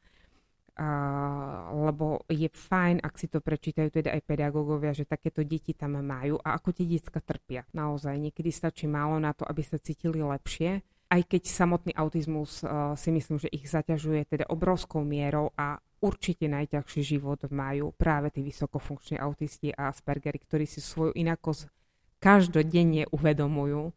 lebo 1.72 2.29
je 2.29 2.44
fajn, 2.44 3.00
ak 3.00 3.16
si 3.16 3.33
to 3.33 3.40
prečítajú 3.40 3.88
teda 3.88 4.12
aj 4.16 4.22
pedagógovia, 4.24 4.92
že 4.92 5.09
takéto 5.09 5.40
deti 5.40 5.72
tam 5.72 5.96
majú 6.00 6.37
a 6.44 6.61
ako 6.61 6.76
tie 6.76 6.85
detská 6.85 7.24
trpia. 7.24 7.64
Naozaj, 7.72 8.20
niekedy 8.20 8.53
stačí 8.53 8.85
málo 8.85 9.16
na 9.16 9.33
to, 9.33 9.48
aby 9.48 9.64
sa 9.64 9.81
cítili 9.81 10.20
lepšie 10.20 10.85
aj 11.11 11.23
keď 11.27 11.42
samotný 11.51 11.92
autizmus 11.99 12.62
uh, 12.62 12.94
si 12.94 13.11
myslím, 13.11 13.42
že 13.42 13.51
ich 13.51 13.66
zaťažuje 13.66 14.31
teda 14.31 14.44
obrovskou 14.46 15.03
mierou 15.03 15.51
a 15.59 15.83
určite 15.99 16.46
najťažší 16.46 17.03
život 17.03 17.51
majú 17.51 17.90
práve 17.99 18.31
tí 18.31 18.46
vysokofunkční 18.46 19.18
autisti 19.18 19.75
a 19.75 19.90
Aspergery, 19.90 20.38
ktorí 20.38 20.64
si 20.70 20.79
svoju 20.79 21.12
inakosť 21.18 21.66
každodenne 22.23 23.11
uvedomujú 23.11 23.90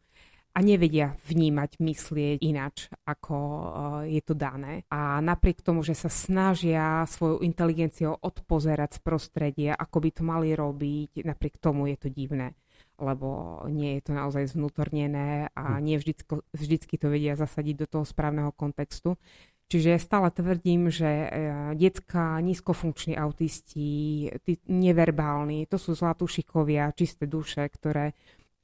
a 0.54 0.60
nevedia 0.62 1.18
vnímať, 1.26 1.82
myslieť 1.82 2.38
inač, 2.42 2.90
ako 3.06 3.36
uh, 3.38 3.64
je 4.10 4.22
to 4.26 4.34
dané. 4.34 4.86
A 4.90 5.22
napriek 5.22 5.62
tomu, 5.62 5.86
že 5.86 5.94
sa 5.94 6.10
snažia 6.10 7.06
svojou 7.06 7.46
inteligenciou 7.46 8.18
odpozerať 8.18 8.98
z 8.98 9.00
prostredia, 9.06 9.72
ako 9.78 9.98
by 10.02 10.10
to 10.10 10.22
mali 10.26 10.50
robiť, 10.58 11.26
napriek 11.30 11.62
tomu 11.62 11.94
je 11.94 11.98
to 11.98 12.10
divné 12.10 12.58
lebo 13.04 13.60
nie 13.68 14.00
je 14.00 14.02
to 14.08 14.12
naozaj 14.16 14.48
zvnútornené 14.56 15.52
a 15.52 15.78
hm. 15.78 15.80
nie 15.84 15.96
vždycky, 16.00 16.40
vždycky 16.56 16.96
to 16.96 17.12
vedia 17.12 17.36
zasadiť 17.36 17.76
do 17.84 17.88
toho 17.88 18.06
správneho 18.08 18.56
kontextu. 18.56 19.20
Čiže 19.68 19.90
ja 19.90 20.00
stále 20.00 20.30
tvrdím, 20.30 20.92
že 20.94 21.08
e, 21.08 21.28
detská, 21.74 22.38
nízkofunkční 22.40 23.18
autisti, 23.18 24.30
tí 24.46 24.54
neverbálni, 24.70 25.66
to 25.66 25.82
sú 25.82 25.98
zlatúšikovia, 25.98 26.94
čisté 26.94 27.26
duše, 27.26 27.68
ktoré 27.68 28.14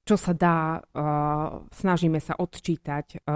čo 0.10 0.18
sa 0.18 0.34
dá, 0.34 0.82
snažíme 1.70 2.18
sa 2.18 2.34
odčítať, 2.34 3.30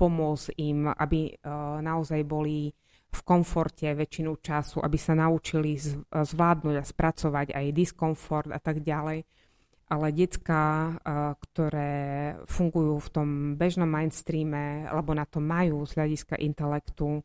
pomôcť 0.00 0.48
im, 0.64 0.88
aby 0.88 1.36
naozaj 1.84 2.24
boli 2.24 2.72
v 3.12 3.20
komforte 3.20 3.92
väčšinu 3.92 4.40
času, 4.40 4.80
aby 4.80 4.96
sa 4.96 5.12
naučili 5.12 5.76
zvládnuť 6.08 6.76
a 6.80 6.88
spracovať 6.88 7.46
aj 7.52 7.66
diskomfort 7.76 8.48
a 8.48 8.56
tak 8.56 8.80
ďalej. 8.80 9.28
Ale 9.86 10.10
decka, 10.10 10.98
ktoré 11.38 12.34
fungujú 12.50 12.98
v 12.98 13.08
tom 13.14 13.28
bežnom 13.54 13.86
mainstreame, 13.86 14.82
alebo 14.90 15.14
na 15.14 15.22
to 15.22 15.38
majú 15.38 15.86
z 15.86 15.94
hľadiska 15.94 16.42
intelektu, 16.42 17.22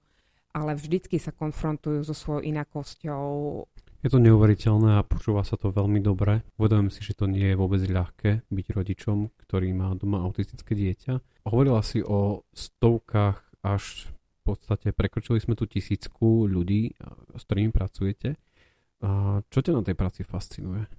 ale 0.54 0.78
vždycky 0.78 1.18
sa 1.18 1.34
konfrontujú 1.34 2.06
so 2.06 2.14
svojou 2.14 2.46
inakosťou. 2.46 3.26
Je 4.02 4.10
to 4.10 4.18
neuveriteľné 4.18 4.98
a 4.98 5.06
počúva 5.06 5.46
sa 5.46 5.58
to 5.58 5.70
veľmi 5.74 6.02
dobre. 6.02 6.42
Uvedomujem 6.58 6.90
si, 6.90 7.02
že 7.06 7.18
to 7.18 7.30
nie 7.30 7.54
je 7.54 7.58
vôbec 7.58 7.82
ľahké 7.86 8.50
byť 8.50 8.68
rodičom, 8.74 9.30
ktorý 9.46 9.74
má 9.78 9.94
doma 9.94 10.22
autistické 10.26 10.74
dieťa. 10.78 11.46
Hovorila 11.46 11.82
si 11.82 12.02
o 12.02 12.46
stovkách 12.54 13.42
až 13.62 14.10
v 14.10 14.40
podstate 14.42 14.90
prekročili 14.90 15.38
sme 15.38 15.54
tu 15.54 15.70
tisícku 15.70 16.50
ľudí, 16.50 16.98
s 17.38 17.44
ktorými 17.46 17.70
pracujete. 17.70 18.42
A 19.06 19.42
čo 19.50 19.62
ťa 19.62 19.78
na 19.78 19.86
tej 19.86 19.94
práci 19.94 20.26
fascinuje? 20.26 20.90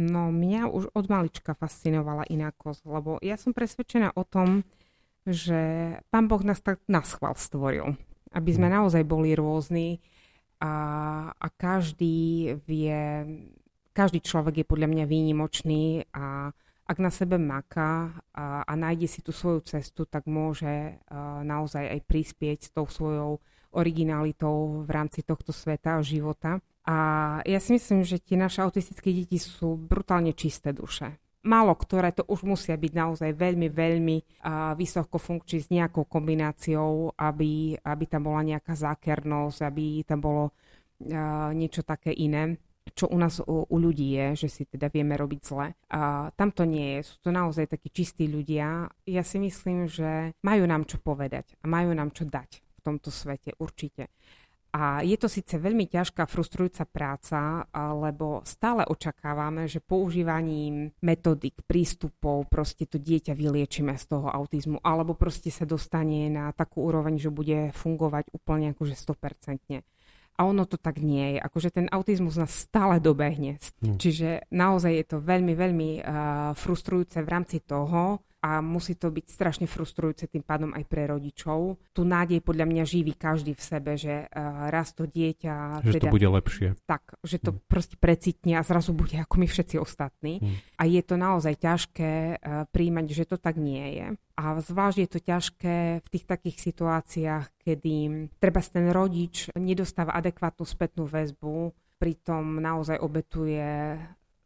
No, 0.00 0.32
mňa 0.32 0.72
už 0.72 0.96
od 0.96 1.06
malička 1.12 1.52
fascinovala 1.52 2.24
inakosť, 2.24 2.88
lebo 2.88 3.20
ja 3.20 3.36
som 3.36 3.52
presvedčená 3.52 4.16
o 4.16 4.24
tom, 4.24 4.64
že 5.28 5.94
pán 6.08 6.24
Boh 6.24 6.40
nás 6.40 6.64
tak 6.64 6.80
na 6.88 7.04
schvál 7.04 7.36
stvoril 7.36 8.00
aby 8.34 8.50
sme 8.54 8.68
hm. 8.70 8.74
naozaj 8.80 9.02
boli 9.06 9.34
rôzni 9.34 9.98
a, 10.60 10.74
a 11.32 11.46
každý 11.56 12.52
vie, 12.68 13.00
každý 13.96 14.20
človek 14.20 14.62
je 14.62 14.66
podľa 14.68 14.88
mňa 14.92 15.04
výnimočný 15.08 16.06
a 16.14 16.52
ak 16.90 16.98
na 16.98 17.10
sebe 17.14 17.38
maká 17.38 18.18
a, 18.34 18.66
a 18.66 18.72
nájde 18.74 19.06
si 19.06 19.20
tú 19.22 19.30
svoju 19.30 19.62
cestu, 19.62 20.04
tak 20.06 20.26
môže 20.26 20.66
a, 21.06 21.42
naozaj 21.42 21.86
aj 21.86 22.00
prispieť 22.06 22.58
s 22.66 22.70
tou 22.74 22.86
svojou 22.86 23.38
originalitou 23.70 24.82
v 24.82 24.90
rámci 24.90 25.22
tohto 25.22 25.54
sveta 25.54 26.02
a 26.02 26.04
života. 26.04 26.58
A 26.90 26.94
ja 27.46 27.62
si 27.62 27.78
myslím, 27.78 28.02
že 28.02 28.18
tie 28.18 28.34
naše 28.34 28.66
autistické 28.66 29.14
deti 29.14 29.38
sú 29.38 29.78
brutálne 29.78 30.34
čisté 30.34 30.74
duše 30.74 31.14
málo 31.40 31.72
ktoré 31.72 32.12
to 32.12 32.28
už 32.28 32.44
musia 32.44 32.76
byť 32.76 32.92
naozaj 32.92 33.30
veľmi, 33.32 33.72
veľmi 33.72 34.16
vysoko 34.76 35.16
funkčí 35.16 35.56
s 35.64 35.72
nejakou 35.72 36.04
kombináciou, 36.04 37.16
aby, 37.16 37.80
aby 37.80 38.04
tam 38.04 38.28
bola 38.28 38.44
nejaká 38.44 38.76
zákernosť, 38.76 39.58
aby 39.64 40.04
tam 40.04 40.20
bolo 40.20 40.52
niečo 41.56 41.80
také 41.80 42.12
iné 42.12 42.60
čo 42.90 43.06
u 43.06 43.16
nás 43.18 43.38
u, 43.40 43.70
u 43.70 43.76
ľudí 43.78 44.18
je, 44.18 44.46
že 44.46 44.48
si 44.50 44.62
teda 44.66 44.90
vieme 44.90 45.14
robiť 45.14 45.40
zle. 45.40 45.72
A 45.94 46.28
tam 46.34 46.50
to 46.50 46.66
nie 46.66 46.98
je. 46.98 47.06
Sú 47.06 47.16
to 47.22 47.30
naozaj 47.30 47.70
takí 47.70 47.88
čistí 47.92 48.26
ľudia. 48.26 48.90
Ja 49.06 49.22
si 49.22 49.38
myslím, 49.38 49.86
že 49.86 50.34
majú 50.42 50.64
nám 50.66 50.84
čo 50.90 50.98
povedať 50.98 51.54
a 51.62 51.70
majú 51.70 51.94
nám 51.94 52.10
čo 52.10 52.26
dať 52.26 52.60
v 52.60 52.80
tomto 52.82 53.12
svete 53.14 53.54
určite. 53.62 54.10
A 54.70 55.02
je 55.02 55.18
to 55.18 55.26
síce 55.26 55.58
veľmi 55.58 55.90
ťažká, 55.90 56.30
frustrujúca 56.30 56.86
práca, 56.86 57.66
lebo 57.74 58.46
stále 58.46 58.86
očakávame, 58.86 59.66
že 59.66 59.82
používaním 59.82 60.94
metodik, 61.02 61.58
prístupov 61.66 62.46
proste 62.46 62.86
to 62.86 63.02
dieťa 63.02 63.34
vyliečíme 63.34 63.90
z 63.98 64.04
toho 64.06 64.30
autizmu, 64.30 64.78
alebo 64.86 65.18
proste 65.18 65.50
sa 65.50 65.66
dostane 65.66 66.30
na 66.30 66.54
takú 66.54 66.86
úroveň, 66.86 67.18
že 67.18 67.34
bude 67.34 67.74
fungovať 67.74 68.30
úplne 68.30 68.70
akože 68.70 68.94
100%. 68.94 69.82
A 70.40 70.48
ono 70.48 70.64
to 70.64 70.80
tak 70.80 71.02
nie 71.02 71.36
je. 71.36 71.38
Akože 71.42 71.68
ten 71.74 71.86
autizmus 71.92 72.40
nás 72.40 72.48
stále 72.48 72.96
dobehne. 72.96 73.60
Hmm. 73.84 74.00
Čiže 74.00 74.48
naozaj 74.48 74.92
je 74.96 75.04
to 75.04 75.18
veľmi, 75.20 75.52
veľmi 75.52 75.90
uh, 76.00 76.04
frustrujúce 76.56 77.20
v 77.20 77.28
rámci 77.28 77.60
toho, 77.60 78.24
a 78.40 78.64
musí 78.64 78.96
to 78.96 79.12
byť 79.12 79.26
strašne 79.28 79.66
frustrujúce 79.68 80.24
tým 80.24 80.40
pádom 80.40 80.72
aj 80.72 80.84
pre 80.88 81.04
rodičov. 81.04 81.76
Tu 81.92 82.02
nádej 82.08 82.40
podľa 82.40 82.66
mňa 82.66 82.84
živí 82.88 83.12
každý 83.12 83.52
v 83.52 83.62
sebe, 83.62 84.00
že 84.00 84.26
uh, 84.26 84.72
raz 84.72 84.96
to 84.96 85.04
dieťa... 85.04 85.84
Že 85.84 86.00
teda, 86.00 86.08
to 86.08 86.16
bude 86.16 86.28
lepšie. 86.40 86.68
Tak, 86.88 87.20
že 87.20 87.36
to 87.36 87.52
hmm. 87.52 87.60
proste 87.68 87.96
precitne 88.00 88.56
a 88.56 88.64
zrazu 88.64 88.96
bude 88.96 89.20
ako 89.20 89.34
my 89.36 89.46
všetci 89.46 89.76
ostatní. 89.76 90.40
Hmm. 90.40 90.56
A 90.80 90.82
je 90.88 91.02
to 91.04 91.20
naozaj 91.20 91.54
ťažké 91.60 92.12
uh, 92.40 92.64
príjmať, 92.72 93.06
že 93.12 93.24
to 93.28 93.36
tak 93.36 93.60
nie 93.60 94.00
je. 94.00 94.06
A 94.40 94.56
zvlášť 94.56 94.98
je 95.04 95.08
to 95.12 95.20
ťažké 95.20 95.76
v 96.00 96.08
tých 96.08 96.24
takých 96.24 96.56
situáciách, 96.64 97.44
kedy 97.60 97.96
treba 98.40 98.64
ten 98.64 98.88
rodič 98.88 99.52
nedostáva 99.52 100.16
adekvátnu 100.16 100.64
spätnú 100.64 101.04
väzbu, 101.04 101.76
pritom 102.00 102.56
naozaj 102.56 102.96
obetuje 103.04 104.00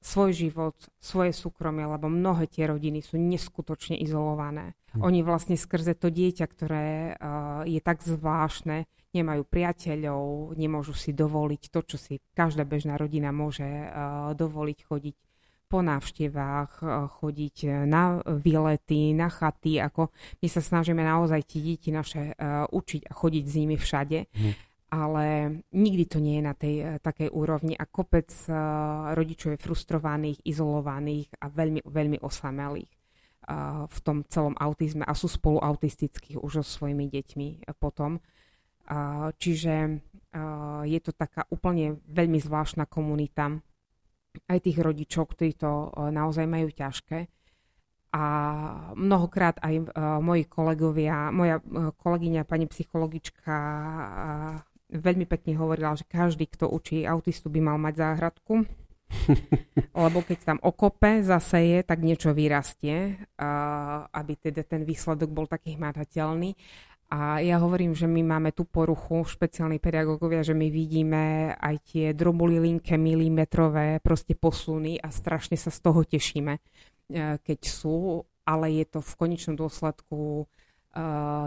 svoj 0.05 0.37
život, 0.37 0.77
svoje 1.01 1.33
súkromie, 1.33 1.89
lebo 1.89 2.13
mnohé 2.13 2.45
tie 2.45 2.69
rodiny 2.69 3.01
sú 3.01 3.17
neskutočne 3.17 3.97
izolované. 3.97 4.77
Hm. 4.93 5.01
Oni 5.01 5.25
vlastne 5.25 5.57
skrze 5.57 5.97
to 5.97 6.13
dieťa, 6.13 6.45
ktoré 6.45 7.17
uh, 7.17 7.65
je 7.65 7.81
tak 7.81 8.05
zvláštne, 8.05 8.85
nemajú 9.17 9.43
priateľov, 9.49 10.53
nemôžu 10.61 10.93
si 10.93 11.17
dovoliť 11.17 11.63
to, 11.73 11.81
čo 11.89 11.97
si 11.97 12.21
každá 12.37 12.69
bežná 12.69 13.01
rodina 13.01 13.33
môže 13.33 13.65
uh, 13.65 14.37
dovoliť 14.37 14.79
chodiť 14.85 15.17
po 15.73 15.81
návštevách, 15.81 16.85
uh, 16.85 17.09
chodiť 17.09 17.89
na 17.89 18.21
výlety, 18.29 19.17
na 19.17 19.33
chaty, 19.33 19.81
ako 19.81 20.13
my 20.45 20.49
sa 20.53 20.61
snažíme 20.61 21.01
naozaj 21.01 21.49
tie 21.49 21.65
deti 21.65 21.89
naše 21.89 22.37
učiť 22.69 23.09
a 23.09 23.13
chodiť 23.17 23.45
s 23.49 23.55
nimi 23.57 23.81
všade. 23.81 24.21
Mm 24.37 24.74
ale 24.91 25.59
nikdy 25.73 26.05
to 26.07 26.19
nie 26.21 26.39
je 26.39 26.45
na 26.45 26.55
tej 26.55 26.75
uh, 26.83 26.89
takej 26.99 27.33
úrovni 27.33 27.75
a 27.79 27.89
kopec 27.89 28.29
uh, 28.49 29.13
rodičov 29.17 29.57
je 29.57 29.65
frustrovaných, 29.65 30.43
izolovaných 30.45 31.29
a 31.41 31.49
veľmi, 31.49 31.87
veľmi 31.87 32.19
osamelých 32.21 32.91
uh, 32.91 33.87
v 33.89 33.99
tom 34.05 34.25
celom 34.29 34.55
autizme 34.61 35.07
a 35.07 35.13
sú 35.17 35.31
spolu 35.31 35.63
autistickí 35.63 36.37
už 36.37 36.61
so 36.61 36.65
svojimi 36.65 37.09
deťmi 37.09 37.71
potom. 37.81 38.21
Čiže 39.41 39.75
je 40.85 41.01
to 41.01 41.13
taká 41.17 41.49
úplne 41.49 42.05
veľmi 42.05 42.37
zvláštna 42.37 42.85
komunita 42.85 43.49
aj 44.45 44.59
tých 44.61 44.77
rodičov, 44.77 45.33
ktorí 45.33 45.57
to 45.57 45.89
naozaj 46.13 46.45
majú 46.45 46.69
ťažké. 46.69 47.25
A 48.13 48.25
mnohokrát 48.93 49.57
aj 49.65 49.89
moji 50.21 50.45
kolegovia, 50.45 51.33
moja 51.33 51.65
kolegyňa, 51.97 52.45
pani 52.45 52.69
psychologička 52.69 53.57
veľmi 54.95 55.27
pekne 55.27 55.59
hovorila, 55.59 55.99
že 55.99 56.07
každý, 56.07 56.47
kto 56.47 56.71
učí 56.71 57.03
autistu, 57.05 57.51
by 57.51 57.61
mal 57.61 57.79
mať 57.79 57.95
záhradku. 57.99 58.63
Lebo 60.05 60.19
keď 60.23 60.39
tam 60.55 60.59
okope, 60.63 61.23
zaseje, 61.23 61.83
tak 61.83 62.03
niečo 62.03 62.35
vyrastie, 62.35 63.19
aby 64.11 64.33
teda 64.39 64.63
ten 64.67 64.83
výsledok 64.87 65.31
bol 65.31 65.47
taký 65.47 65.77
hmatateľný. 65.79 66.55
A 67.15 67.39
ja 67.39 67.63
hovorím, 67.63 67.95
že 67.95 68.11
my 68.11 68.27
máme 68.27 68.51
tú 68.51 68.67
poruchu, 68.67 69.23
špeciálni 69.23 69.79
pedagógovia, 69.79 70.43
že 70.43 70.57
my 70.57 70.67
vidíme 70.73 71.55
aj 71.55 71.75
tie 71.85 72.07
drobulilinké 72.11 72.99
milimetrové 72.99 74.03
proste 74.03 74.35
posuny 74.35 74.99
a 74.99 75.13
strašne 75.15 75.55
sa 75.55 75.71
z 75.71 75.79
toho 75.85 76.03
tešíme, 76.03 76.59
e, 76.59 76.61
keď 77.39 77.61
sú, 77.71 78.25
ale 78.43 78.83
je 78.83 78.87
to 78.89 78.99
v 79.05 79.13
konečnom 79.21 79.55
dôsledku 79.55 80.43
uh, 80.43 80.47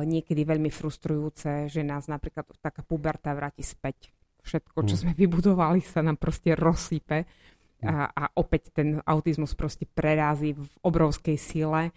niekedy 0.04 0.44
veľmi 0.44 0.68
frustrujúce, 0.68 1.72
že 1.72 1.82
nás 1.84 2.12
napríklad 2.12 2.44
taká 2.60 2.84
puberta 2.84 3.32
vráti 3.32 3.64
späť. 3.64 4.12
Všetko, 4.44 4.84
čo 4.88 4.96
mm. 4.96 5.02
sme 5.04 5.14
vybudovali, 5.16 5.80
sa 5.84 6.04
nám 6.04 6.20
proste 6.20 6.56
rozsype 6.56 7.24
mm. 7.24 7.88
a, 7.88 8.12
a 8.12 8.24
opäť 8.40 8.76
ten 8.76 9.00
autizmus 9.04 9.56
proste 9.56 9.88
prerází 9.88 10.56
v 10.56 10.68
obrovskej 10.84 11.36
sile. 11.36 11.92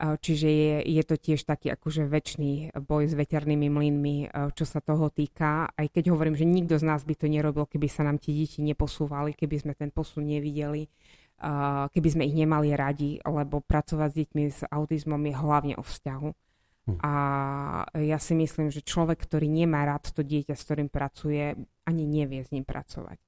Uh, 0.00 0.16
čiže 0.16 0.48
je, 0.48 0.76
je 0.96 1.02
to 1.04 1.20
tiež 1.20 1.44
taký 1.44 1.68
akože 1.76 2.08
väčší 2.08 2.72
boj 2.72 3.04
s 3.04 3.12
veternými 3.12 3.68
mlynmi, 3.68 4.16
uh, 4.32 4.48
čo 4.56 4.64
sa 4.64 4.80
toho 4.80 5.12
týka. 5.12 5.68
Aj 5.68 5.86
keď 5.92 6.08
hovorím, 6.16 6.40
že 6.40 6.48
nikto 6.48 6.80
z 6.80 6.88
nás 6.88 7.04
by 7.04 7.12
to 7.20 7.28
nerobil, 7.28 7.68
keby 7.68 7.84
sa 7.84 8.08
nám 8.08 8.16
tie 8.16 8.32
deti 8.32 8.64
neposúvali, 8.64 9.36
keby 9.36 9.60
sme 9.60 9.72
ten 9.76 9.92
posun 9.92 10.24
nevideli, 10.24 10.88
keby 11.92 12.08
sme 12.12 12.28
ich 12.28 12.36
nemali 12.36 12.76
radi, 12.76 13.16
lebo 13.24 13.64
pracovať 13.64 14.08
s 14.12 14.18
deťmi 14.24 14.42
s 14.44 14.60
autizmom 14.68 15.20
je 15.24 15.34
hlavne 15.36 15.74
o 15.76 15.84
vzťahu. 15.84 16.28
Hm. 16.88 16.96
A 17.04 17.12
ja 18.00 18.16
si 18.16 18.32
myslím, 18.32 18.72
že 18.72 18.80
človek, 18.80 19.20
ktorý 19.20 19.50
nemá 19.50 19.84
rád 19.84 20.12
to 20.14 20.24
dieťa, 20.24 20.56
s 20.56 20.64
ktorým 20.64 20.88
pracuje, 20.88 21.56
ani 21.84 22.04
nevie 22.06 22.40
s 22.44 22.52
ním 22.54 22.64
pracovať. 22.64 23.18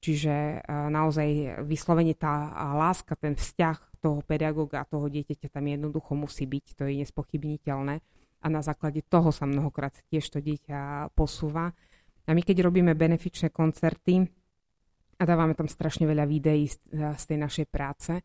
Čiže 0.00 0.64
naozaj 0.68 1.60
vyslovene 1.68 2.16
tá 2.16 2.48
láska, 2.72 3.20
ten 3.20 3.36
vzťah 3.36 4.00
toho 4.00 4.24
pedagóga 4.24 4.80
a 4.80 4.88
toho 4.88 5.12
dieťaťa 5.12 5.52
tam 5.52 5.68
jednoducho 5.68 6.16
musí 6.16 6.48
byť, 6.48 6.64
to 6.72 6.88
je 6.88 7.04
nespochybniteľné. 7.04 8.00
A 8.40 8.46
na 8.48 8.64
základe 8.64 9.04
toho 9.04 9.28
sa 9.28 9.44
mnohokrát 9.44 9.92
tiež 10.08 10.24
to 10.32 10.40
dieťa 10.40 11.12
posúva. 11.12 11.76
A 12.24 12.30
my 12.32 12.40
keď 12.40 12.64
robíme 12.64 12.96
benefičné 12.96 13.52
koncerty 13.52 14.24
a 15.20 15.22
dávame 15.28 15.52
tam 15.52 15.68
strašne 15.68 16.08
veľa 16.08 16.24
videí 16.24 16.64
z, 16.64 16.80
z 16.96 17.24
tej 17.28 17.36
našej 17.36 17.66
práce, 17.68 18.24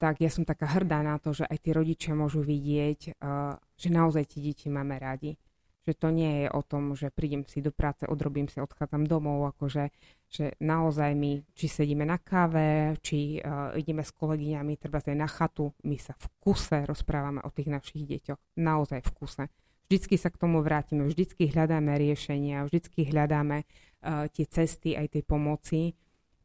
tak 0.00 0.24
ja 0.24 0.32
som 0.32 0.48
taká 0.48 0.64
hrdá 0.64 1.04
na 1.04 1.20
to, 1.20 1.36
že 1.36 1.44
aj 1.44 1.60
tí 1.60 1.76
rodičia 1.76 2.16
môžu 2.16 2.40
vidieť, 2.40 3.20
uh, 3.20 3.60
že 3.76 3.92
naozaj 3.92 4.32
tie 4.32 4.40
deti 4.40 4.72
máme 4.72 4.96
radi. 4.96 5.36
Že 5.84 5.92
to 5.96 6.08
nie 6.08 6.32
je 6.44 6.48
o 6.48 6.60
tom, 6.64 6.96
že 6.96 7.12
prídem 7.12 7.44
si 7.44 7.60
do 7.60 7.68
práce, 7.68 8.08
odrobím 8.08 8.48
si, 8.48 8.64
odchádzam 8.64 9.04
domov, 9.04 9.44
akože 9.52 9.92
že 10.30 10.56
naozaj 10.56 11.12
my, 11.12 11.44
či 11.52 11.66
sedíme 11.68 12.08
na 12.08 12.16
káve, 12.16 12.96
či 13.04 13.44
uh, 13.44 13.76
ideme 13.76 14.00
s 14.00 14.16
kolegyňami, 14.16 14.80
treba 14.80 15.04
na 15.12 15.28
chatu, 15.28 15.76
my 15.84 16.00
sa 16.00 16.16
v 16.16 16.32
kuse 16.40 16.88
rozprávame 16.88 17.44
o 17.44 17.52
tých 17.52 17.68
našich 17.68 18.08
deťoch. 18.08 18.40
Naozaj 18.56 19.04
v 19.04 19.10
kuse. 19.12 19.44
Vždycky 19.90 20.16
sa 20.16 20.32
k 20.32 20.40
tomu 20.40 20.64
vrátime, 20.64 21.04
vždycky 21.04 21.50
hľadáme 21.50 21.92
riešenia, 22.00 22.64
vždycky 22.64 23.04
hľadáme 23.04 23.68
uh, 23.68 24.32
tie 24.32 24.48
cesty 24.48 24.96
aj 24.96 25.12
tej 25.12 25.28
pomoci, 25.28 25.92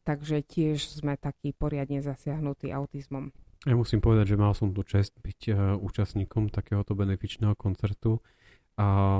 takže 0.04 0.44
tiež 0.44 1.00
sme 1.00 1.16
takí 1.16 1.56
poriadne 1.56 2.04
zasiahnutí 2.04 2.68
autizmom. 2.68 3.32
Ja 3.66 3.74
musím 3.74 3.98
povedať, 3.98 4.34
že 4.34 4.40
mal 4.40 4.54
som 4.54 4.70
tu 4.70 4.86
čest 4.86 5.18
byť 5.18 5.40
uh, 5.50 5.56
účastníkom 5.82 6.54
takéhoto 6.54 6.94
benefičného 6.94 7.58
koncertu 7.58 8.22
a 8.76 9.18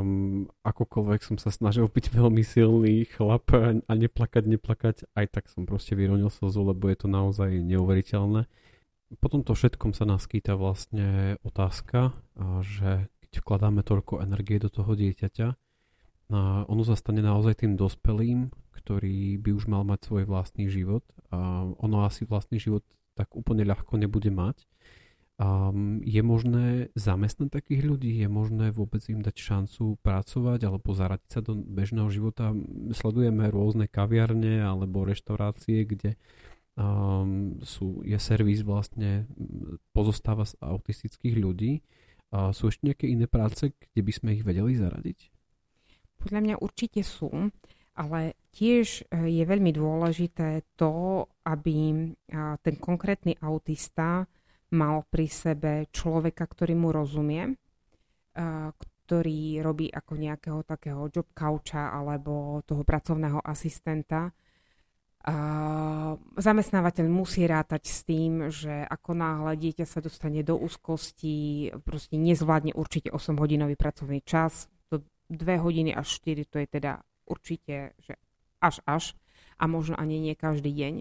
akokoľvek 0.62 1.20
som 1.24 1.37
sa 1.40 1.48
snažil 1.48 1.88
byť 1.88 2.12
veľmi 2.12 2.44
silný 2.44 3.09
chlap 3.09 3.50
a 3.56 3.92
neplakať, 3.96 4.44
neplakať, 4.44 4.96
aj 5.16 5.26
tak 5.32 5.48
som 5.48 5.64
proste 5.64 5.96
vyronil 5.96 6.28
slzu, 6.28 6.61
lebo 6.76 6.92
je 6.92 6.96
to 7.00 7.09
naozaj 7.09 7.48
neuveriteľné. 7.64 8.44
Po 9.16 9.26
tomto 9.32 9.56
všetkom 9.56 9.96
sa 9.96 10.04
nás 10.04 10.28
skýta 10.28 10.61
vlastne 10.61 11.40
otázka, 11.40 12.12
že 12.68 13.09
vkladáme 13.32 13.80
toľko 13.80 14.20
energie 14.20 14.61
do 14.61 14.68
toho 14.68 14.92
dieťaťa, 14.92 15.56
ono 16.68 16.82
sa 16.85 16.92
stane 16.92 17.24
naozaj 17.24 17.64
tým 17.64 17.80
dospelým, 17.80 18.52
ktorý 18.76 19.40
by 19.40 19.50
už 19.56 19.72
mal 19.72 19.88
mať 19.88 20.04
svoj 20.04 20.24
vlastný 20.28 20.68
život 20.68 21.04
a 21.32 21.64
ono 21.80 22.04
asi 22.04 22.28
vlastný 22.28 22.61
život 22.61 22.85
tak 23.16 23.33
úplne 23.33 23.64
ľahko 23.64 23.96
nebude 23.96 24.29
mať. 24.29 24.68
Um, 25.37 26.00
je 26.00 26.24
možné 26.24 26.88
zamestnať 26.96 27.61
takých 27.61 27.85
ľudí? 27.85 28.09
Je 28.24 28.29
možné 28.29 28.72
vôbec 28.72 29.05
im 29.12 29.20
dať 29.20 29.37
šancu 29.37 30.00
pracovať 30.00 30.64
alebo 30.64 30.96
zaradiť 30.96 31.29
sa 31.29 31.40
do 31.44 31.61
bežného 31.61 32.09
života? 32.09 32.57
Sledujeme 32.96 33.52
rôzne 33.52 33.85
kaviarne 33.85 34.64
alebo 34.64 35.05
reštaurácie, 35.05 35.85
kde 35.85 36.16
um, 36.76 37.61
sú, 37.61 38.00
je 38.00 38.16
servis 38.16 38.64
vlastne 38.64 39.29
pozostáva 39.92 40.48
z 40.48 40.57
autistických 40.57 41.37
ľudí 41.37 41.85
a 42.33 42.57
sú 42.57 42.72
ešte 42.72 42.88
nejaké 42.88 43.07
iné 43.07 43.29
práce, 43.29 43.76
kde 43.76 44.00
by 44.00 44.12
sme 44.16 44.29
ich 44.40 44.42
vedeli 44.44 44.72
zaradiť? 44.72 45.18
Podľa 46.16 46.40
mňa 46.42 46.55
určite 46.64 47.05
sú, 47.05 47.29
ale 47.92 48.40
tiež 48.56 49.12
e, 49.12 49.28
je 49.36 49.44
veľmi 49.44 49.68
dôležité 49.76 50.64
to, 50.80 51.28
aby 51.44 52.08
ten 52.64 52.76
konkrétny 52.80 53.36
autista 53.44 54.24
mal 54.72 55.04
pri 55.06 55.28
sebe 55.28 55.72
človeka, 55.92 56.42
ktorý 56.48 56.74
mu 56.74 56.90
rozumie, 56.90 57.54
ktorý 59.06 59.62
robí 59.62 59.86
ako 59.86 60.12
nejakého 60.18 60.60
takého 60.66 61.06
job 61.06 61.30
coucha 61.30 61.94
alebo 61.94 62.58
toho 62.66 62.82
pracovného 62.82 63.38
asistenta. 63.46 64.34
Zamestnávateľ 66.34 67.06
musí 67.06 67.46
rátať 67.46 67.82
s 67.86 68.02
tým, 68.02 68.50
že 68.50 68.82
ako 68.90 69.14
náhle 69.14 69.54
dieťa 69.54 69.86
sa 69.86 70.02
dostane 70.02 70.42
do 70.42 70.58
úzkosti, 70.58 71.70
proste 71.86 72.18
nezvládne 72.18 72.74
určite 72.74 73.14
8-hodinový 73.14 73.78
pracovný 73.78 74.26
čas, 74.26 74.66
to 74.90 75.06
2 75.30 75.62
hodiny 75.62 75.94
až 75.94 76.06
4, 76.22 76.50
to 76.50 76.58
je 76.62 76.66
teda 76.66 76.98
určite 77.26 77.94
že 78.02 78.14
až 78.60 78.80
až 78.88 79.16
a 79.56 79.64
možno 79.64 79.96
ani 79.96 80.20
nie 80.20 80.34
každý 80.36 80.72
deň. 80.72 80.94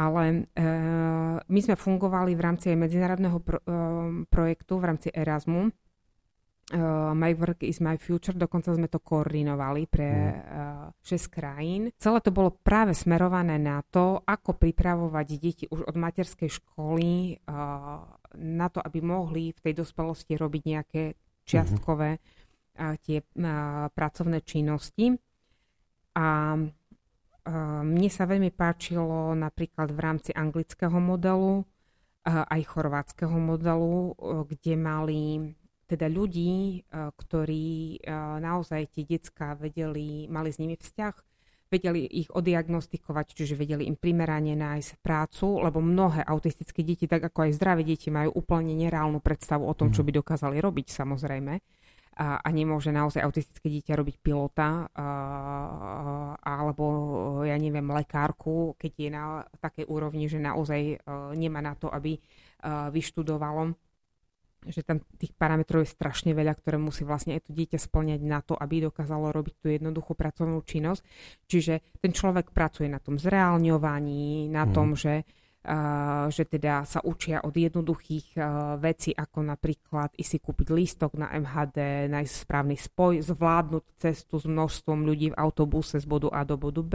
Ale 0.00 0.48
uh, 0.56 1.36
my 1.44 1.60
sme 1.60 1.76
fungovali 1.76 2.32
v 2.32 2.40
rámci 2.40 2.72
medzinárodného 2.72 3.38
pro, 3.44 3.60
uh, 3.60 4.24
projektu, 4.32 4.80
v 4.80 4.88
rámci 4.88 5.08
Erasmu, 5.12 5.68
uh, 5.68 7.12
My 7.12 7.36
Work 7.36 7.66
is 7.66 7.84
My 7.84 8.00
Future, 8.00 8.32
dokonca 8.32 8.72
sme 8.72 8.88
to 8.88 9.02
koordinovali 9.02 9.84
pre 9.90 10.08
mm. 10.08 11.04
6 11.04 11.36
krajín. 11.36 11.82
Celé 12.00 12.18
to 12.22 12.32
bolo 12.32 12.54
práve 12.54 12.96
smerované 12.96 13.60
na 13.60 13.82
to, 13.84 14.22
ako 14.24 14.56
pripravovať 14.56 15.26
deti 15.36 15.64
už 15.68 15.84
od 15.84 15.96
materskej 15.98 16.48
školy 16.48 17.36
uh, 17.44 18.00
na 18.40 18.66
to, 18.70 18.78
aby 18.80 19.02
mohli 19.02 19.52
v 19.52 19.60
tej 19.60 19.74
dospelosti 19.84 20.38
robiť 20.38 20.62
nejaké 20.64 21.02
čiastkové 21.44 22.16
uh, 22.16 22.94
tie 23.02 23.20
uh, 23.20 23.90
pracovné 23.90 24.40
činnosti. 24.46 25.12
A 26.14 26.58
mne 27.82 28.08
sa 28.12 28.28
veľmi 28.28 28.52
páčilo 28.52 29.32
napríklad 29.34 29.90
v 29.90 30.00
rámci 30.00 30.30
anglického 30.36 30.98
modelu, 31.00 31.64
aj 32.26 32.62
chorvátskeho 32.68 33.36
modelu, 33.40 34.14
kde 34.44 34.74
mali 34.76 35.22
teda 35.88 36.06
ľudí, 36.06 36.84
ktorí 36.92 37.98
naozaj 38.38 38.94
tie 38.94 39.04
decka 39.08 39.56
vedeli, 39.58 40.30
mali 40.30 40.52
s 40.52 40.60
nimi 40.60 40.76
vzťah, 40.76 41.14
vedeli 41.70 42.02
ich 42.06 42.28
odiagnostikovať, 42.30 43.26
čiže 43.34 43.54
vedeli 43.54 43.86
im 43.86 43.94
primerane 43.94 44.58
nájsť 44.58 45.00
prácu, 45.00 45.62
lebo 45.62 45.78
mnohé 45.78 46.26
autistické 46.26 46.82
deti, 46.82 47.06
tak 47.06 47.30
ako 47.30 47.46
aj 47.46 47.56
zdravé 47.56 47.82
deti, 47.86 48.10
majú 48.10 48.36
úplne 48.42 48.74
nereálnu 48.74 49.22
predstavu 49.22 49.66
o 49.66 49.74
tom, 49.74 49.94
čo 49.94 50.02
mhm. 50.02 50.06
by 50.06 50.12
dokázali 50.22 50.56
robiť 50.58 50.86
samozrejme. 50.90 51.52
A, 52.20 52.36
a 52.44 52.48
nemôže 52.52 52.92
naozaj 52.92 53.24
autistické 53.24 53.72
dieťa 53.72 53.96
robiť 53.96 54.20
pilota 54.20 54.84
a, 54.92 55.08
alebo, 56.36 56.84
ja 57.48 57.56
neviem, 57.56 57.88
lekárku, 57.88 58.76
keď 58.76 58.92
je 58.92 59.08
na 59.08 59.24
takej 59.56 59.88
úrovni, 59.88 60.28
že 60.28 60.36
naozaj 60.36 60.80
eh, 60.80 60.98
nemá 61.32 61.64
na 61.64 61.72
to, 61.72 61.88
aby 61.88 62.20
a, 62.60 62.92
vyštudovalo 62.92 63.72
že 64.68 64.84
tam 64.84 65.00
tých 65.16 65.32
parametrov 65.32 65.80
je 65.80 65.96
strašne 65.96 66.36
veľa, 66.36 66.52
ktoré 66.52 66.76
musí 66.76 67.08
vlastne 67.08 67.40
aj 67.40 67.48
to 67.48 67.56
dieťa 67.56 67.80
splňať 67.80 68.20
na 68.20 68.44
to, 68.44 68.52
aby 68.52 68.84
dokázalo 68.84 69.32
robiť 69.32 69.54
tú 69.56 69.72
jednoduchú 69.72 70.12
pracovnú 70.12 70.60
činnosť. 70.60 71.00
Čiže 71.48 71.96
ten 71.96 72.12
človek 72.12 72.52
pracuje 72.52 72.92
na 72.92 73.00
tom 73.00 73.16
zreálňovaní, 73.16 74.52
na 74.52 74.68
mm. 74.68 74.72
tom, 74.76 74.92
že, 74.92 75.24
že 76.32 76.44
teda 76.48 76.88
sa 76.88 77.04
učia 77.04 77.44
od 77.44 77.52
jednoduchých 77.52 78.32
vecí, 78.80 79.12
ako 79.12 79.44
napríklad 79.44 80.16
i 80.16 80.24
si 80.24 80.40
kúpiť 80.40 80.72
lístok 80.72 81.20
na 81.20 81.28
MHD, 81.36 82.08
nájsť 82.08 82.34
správny 82.48 82.80
spoj, 82.80 83.20
zvládnuť 83.20 83.84
cestu 84.00 84.40
s 84.40 84.48
množstvom 84.48 85.04
ľudí 85.04 85.32
v 85.32 85.38
autobuse 85.38 86.00
z 86.00 86.06
bodu 86.08 86.32
A 86.32 86.48
do 86.48 86.56
bodu 86.56 86.80
B, 86.80 86.94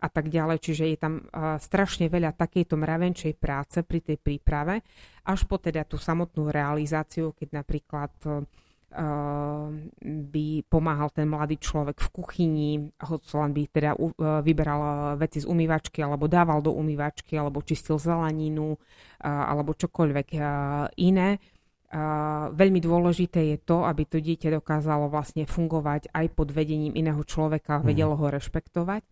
a 0.00 0.08
tak 0.08 0.32
ďalej. 0.32 0.64
Čiže 0.64 0.84
je 0.88 0.96
tam 0.96 1.14
strašne 1.60 2.08
veľa 2.08 2.32
takejto 2.32 2.72
mravenčej 2.72 3.36
práce 3.36 3.84
pri 3.84 4.00
tej 4.00 4.16
príprave, 4.16 4.80
až 5.28 5.44
po 5.44 5.60
teda 5.60 5.84
tú 5.84 6.00
samotnú 6.00 6.48
realizáciu, 6.48 7.36
keď 7.36 7.60
napríklad 7.60 8.08
by 8.90 10.46
pomáhal 10.66 11.08
ten 11.14 11.30
mladý 11.30 11.62
človek 11.62 12.02
v 12.02 12.08
kuchyni, 12.10 12.70
hoď 12.98 13.22
len 13.38 13.50
by 13.54 13.62
teda 13.70 13.90
uh, 13.94 14.42
vyberal 14.42 15.14
veci 15.14 15.38
z 15.38 15.46
umývačky, 15.46 16.02
alebo 16.02 16.26
dával 16.26 16.58
do 16.58 16.74
umývačky, 16.74 17.38
alebo 17.38 17.62
čistil 17.62 18.02
zeleninu, 18.02 18.74
uh, 18.74 18.78
alebo 19.22 19.78
čokoľvek 19.78 20.28
iné. 20.98 21.38
Veľmi 22.54 22.78
dôležité 22.78 23.50
je 23.50 23.58
to, 23.66 23.82
aby 23.82 24.06
to 24.06 24.22
dieťa 24.22 24.62
dokázalo 24.62 25.10
vlastne 25.10 25.42
fungovať 25.42 26.14
aj 26.14 26.26
pod 26.38 26.54
vedením 26.54 26.94
iného 26.94 27.18
človeka, 27.26 27.82
vedelo 27.82 28.14
ho 28.14 28.30
rešpektovať 28.30 29.02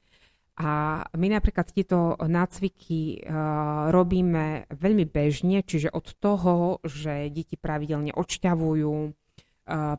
a 0.58 1.02
my 1.14 1.26
napríklad 1.30 1.70
tieto 1.70 2.18
nácviky 2.18 3.22
uh, 3.22 3.94
robíme 3.94 4.66
veľmi 4.74 5.06
bežne, 5.06 5.62
čiže 5.62 5.86
od 5.94 6.18
toho, 6.18 6.82
že 6.82 7.30
deti 7.30 7.54
pravidelne 7.54 8.10
odšťavujú, 8.10 8.94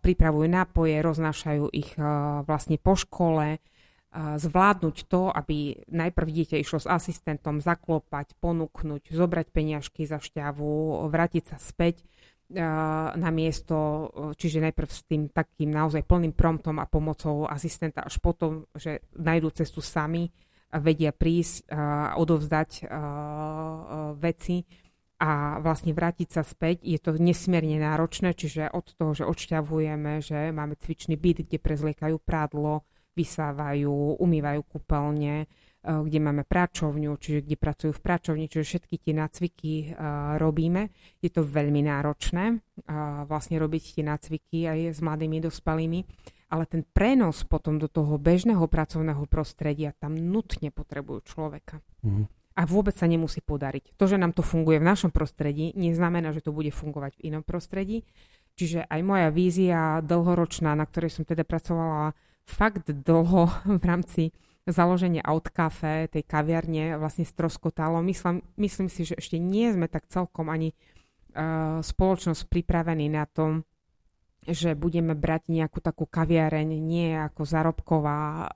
pripravujú 0.02 0.50
nápoje, 0.50 0.98
roznášajú 0.98 1.70
ich 1.70 1.94
vlastne 2.44 2.82
po 2.82 2.98
škole, 2.98 3.62
zvládnuť 4.18 4.98
to, 5.06 5.30
aby 5.30 5.86
najprv 5.86 6.28
dieťa 6.34 6.58
išlo 6.58 6.82
s 6.82 6.90
asistentom 6.90 7.62
zaklopať, 7.62 8.34
ponúknuť, 8.42 9.14
zobrať 9.14 9.48
peniažky 9.54 10.10
za 10.10 10.18
šťavu, 10.18 11.06
vrátiť 11.14 11.44
sa 11.46 11.62
späť 11.62 12.02
na 13.14 13.30
miesto, 13.30 14.10
čiže 14.34 14.66
najprv 14.66 14.90
s 14.90 15.06
tým 15.06 15.30
takým 15.30 15.70
naozaj 15.70 16.02
plným 16.02 16.34
promptom 16.34 16.82
a 16.82 16.90
pomocou 16.90 17.46
asistenta, 17.46 18.02
až 18.02 18.18
potom, 18.18 18.66
že 18.74 19.06
nájdú 19.14 19.54
cestu 19.54 19.86
sami 19.86 20.34
vedia 20.74 21.14
prísť 21.14 21.70
odovzdať 22.18 22.90
veci 24.18 24.66
a 25.20 25.60
vlastne 25.60 25.92
vrátiť 25.92 26.32
sa 26.32 26.48
späť. 26.48 26.80
Je 26.88 26.96
to 26.96 27.20
nesmierne 27.20 27.76
náročné, 27.76 28.32
čiže 28.32 28.72
od 28.72 28.88
toho, 28.96 29.12
že 29.12 29.28
odšťavujeme, 29.28 30.24
že 30.24 30.56
máme 30.56 30.80
cvičný 30.80 31.20
byt, 31.20 31.44
kde 31.44 31.60
prezliekajú 31.60 32.16
prádlo, 32.24 32.88
vysávajú, 33.20 34.16
umývajú 34.16 34.62
kúpeľne, 34.64 35.44
kde 35.80 36.20
máme 36.24 36.48
práčovňu, 36.48 37.20
čiže 37.20 37.44
kde 37.44 37.56
pracujú 37.60 37.92
v 37.96 38.04
práčovni, 38.04 38.48
čiže 38.48 38.64
všetky 38.80 38.96
tie 39.00 39.14
nácviky 39.16 39.72
robíme. 40.40 40.92
Je 41.20 41.32
to 41.32 41.44
veľmi 41.44 41.84
náročné 41.84 42.64
vlastne 43.28 43.60
robiť 43.60 44.00
tie 44.00 44.04
nácviky 44.08 44.72
aj 44.72 44.80
s 44.96 45.00
mladými 45.04 45.44
dospelými 45.44 46.02
ale 46.50 46.66
ten 46.66 46.82
prenos 46.82 47.46
potom 47.46 47.78
do 47.78 47.86
toho 47.86 48.18
bežného 48.18 48.66
pracovného 48.66 49.30
prostredia 49.30 49.94
tam 50.02 50.18
nutne 50.18 50.74
potrebujú 50.74 51.22
človeka. 51.30 51.78
Mm. 52.02 52.26
A 52.60 52.68
vôbec 52.68 52.92
sa 52.92 53.08
nemusí 53.08 53.40
podariť. 53.40 53.96
To, 53.96 54.04
že 54.04 54.20
nám 54.20 54.36
to 54.36 54.44
funguje 54.44 54.84
v 54.84 54.90
našom 54.92 55.16
prostredí, 55.16 55.72
neznamená, 55.80 56.36
že 56.36 56.44
to 56.44 56.52
bude 56.52 56.76
fungovať 56.76 57.16
v 57.16 57.32
inom 57.32 57.44
prostredí. 57.48 58.04
Čiže 58.60 58.84
aj 58.92 59.00
moja 59.00 59.32
vízia 59.32 60.04
dlhoročná, 60.04 60.76
na 60.76 60.84
ktorej 60.84 61.16
som 61.16 61.24
teda 61.24 61.48
pracovala 61.48 62.12
fakt 62.44 62.92
dlho 62.92 63.48
v 63.80 63.84
rámci 63.88 64.24
založenia 64.68 65.24
Outcafe, 65.24 66.12
tej 66.12 66.28
kaviarne, 66.28 67.00
vlastne 67.00 67.24
stroskotalo. 67.24 68.04
Myslím, 68.04 68.44
myslím 68.60 68.92
si, 68.92 69.08
že 69.08 69.16
ešte 69.16 69.40
nie 69.40 69.72
sme 69.72 69.88
tak 69.88 70.12
celkom 70.12 70.52
ani 70.52 70.76
uh, 70.76 71.80
spoločnosť 71.80 72.52
pripravení 72.52 73.08
na 73.08 73.24
tom, 73.24 73.64
že 74.44 74.76
budeme 74.76 75.16
brať 75.16 75.48
nejakú 75.48 75.80
takú 75.80 76.04
kaviareň 76.04 76.70
nie 76.76 77.16
ako 77.16 77.48
zárobková 77.48 78.20
uh, 78.20 78.48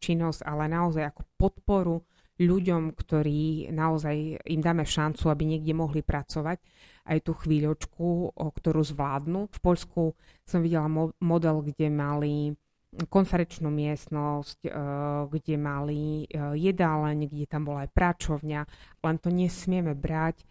činnosť, 0.00 0.40
ale 0.48 0.72
naozaj 0.72 1.12
ako 1.12 1.22
podporu 1.36 1.96
ľuďom, 2.40 2.98
ktorí 2.98 3.70
naozaj 3.70 4.42
im 4.50 4.60
dáme 4.60 4.82
šancu, 4.82 5.30
aby 5.30 5.46
niekde 5.46 5.70
mohli 5.70 6.02
pracovať 6.02 6.58
aj 7.06 7.18
tú 7.22 7.32
chvíľočku, 7.36 8.34
o 8.34 8.48
ktorú 8.50 8.82
zvládnu. 8.82 9.52
V 9.52 9.58
Poľsku 9.62 10.02
som 10.42 10.58
videla 10.64 10.90
mo- 10.90 11.14
model, 11.22 11.62
kde 11.62 11.92
mali 11.92 12.56
konferenčnú 13.10 13.70
miestnosť, 13.74 14.58
e, 14.66 14.70
kde 15.30 15.54
mali 15.58 16.24
e, 16.24 16.26
jedáleň, 16.54 17.26
kde 17.26 17.46
tam 17.50 17.66
bola 17.66 17.86
aj 17.86 17.90
práčovňa, 17.90 18.60
len 19.02 19.16
to 19.18 19.28
nesmieme 19.34 19.98
brať 19.98 20.46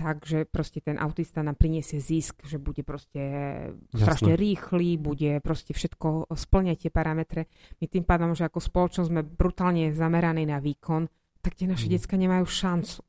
tak, 0.00 0.24
že 0.24 0.48
proste 0.48 0.80
ten 0.80 0.96
autista 0.96 1.44
nám 1.44 1.60
priniesie 1.60 2.00
zisk, 2.00 2.40
že 2.48 2.56
bude 2.56 2.80
proste 2.80 3.20
Jasne. 3.20 4.00
strašne 4.00 4.32
rýchly, 4.32 4.96
bude 4.96 5.44
proste 5.44 5.76
všetko 5.76 6.32
splňať 6.32 6.88
tie 6.88 6.90
parametre. 6.94 7.52
My 7.82 7.86
tým 7.90 8.08
pádom, 8.08 8.32
že 8.32 8.48
ako 8.48 8.64
spoločnosť 8.64 9.08
sme 9.12 9.20
brutálne 9.20 9.92
zameraní 9.92 10.48
na 10.48 10.56
výkon, 10.56 11.04
tak 11.40 11.56
tie 11.56 11.66
naše 11.68 11.88
mm. 11.88 11.92
decka 11.96 12.14
nemajú 12.16 12.46
šancu. 12.46 13.00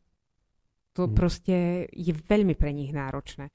To 0.96 1.02
mm. 1.08 1.14
proste 1.16 1.56
je 1.92 2.14
veľmi 2.16 2.56
pre 2.56 2.72
nich 2.76 2.92
náročné. 2.92 3.52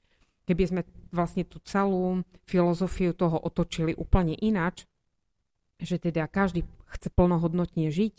Keby 0.47 0.63
sme 0.63 0.81
vlastne 1.11 1.43
tú 1.43 1.59
celú 1.61 2.23
filozofiu 2.47 3.11
toho 3.11 3.35
otočili 3.35 3.91
úplne 3.91 4.33
inač, 4.37 4.87
že 5.77 5.99
teda 5.99 6.25
každý 6.31 6.63
chce 6.87 7.11
plnohodnotne 7.11 7.91
žiť, 7.91 8.15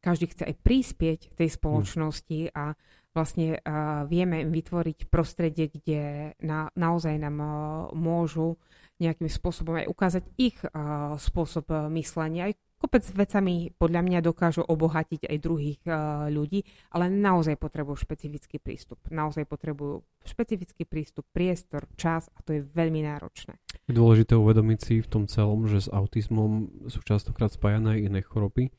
každý 0.00 0.30
chce 0.30 0.42
aj 0.46 0.54
prispieť 0.62 1.20
tej 1.34 1.48
spoločnosti 1.50 2.54
a 2.54 2.78
vlastne 3.12 3.60
uh, 3.60 4.08
vieme 4.08 4.46
vytvoriť 4.48 5.12
prostredie, 5.12 5.68
kde 5.68 6.32
na, 6.40 6.72
naozaj 6.72 7.18
nám 7.20 7.36
uh, 7.38 7.50
môžu 7.92 8.56
nejakým 9.02 9.28
spôsobom 9.28 9.76
aj 9.82 9.90
ukázať 9.90 10.24
ich 10.40 10.56
uh, 10.64 11.18
spôsob 11.18 11.68
myslenia. 11.92 12.50
Aj 12.50 12.54
kopec 12.82 13.06
vecami 13.14 13.70
podľa 13.78 14.02
mňa 14.02 14.18
dokážu 14.26 14.66
obohatiť 14.66 15.30
aj 15.30 15.36
druhých 15.38 15.80
uh, 15.86 16.26
ľudí, 16.26 16.66
ale 16.90 17.06
naozaj 17.06 17.54
potrebujú 17.54 18.02
špecifický 18.02 18.58
prístup. 18.58 18.98
Naozaj 19.06 19.46
potrebujú 19.46 20.02
špecifický 20.26 20.82
prístup, 20.82 21.22
priestor, 21.30 21.86
čas 21.94 22.26
a 22.34 22.42
to 22.42 22.58
je 22.58 22.66
veľmi 22.66 23.06
náročné. 23.06 23.54
Je 23.86 23.94
dôležité 23.94 24.34
uvedomiť 24.34 24.78
si 24.82 24.94
v 24.98 25.06
tom 25.06 25.30
celom, 25.30 25.70
že 25.70 25.86
s 25.86 25.88
autizmom 25.88 26.82
sú 26.90 26.98
častokrát 27.06 27.54
spájané 27.54 27.98
aj 27.98 28.00
iné 28.02 28.20
choroby. 28.26 28.74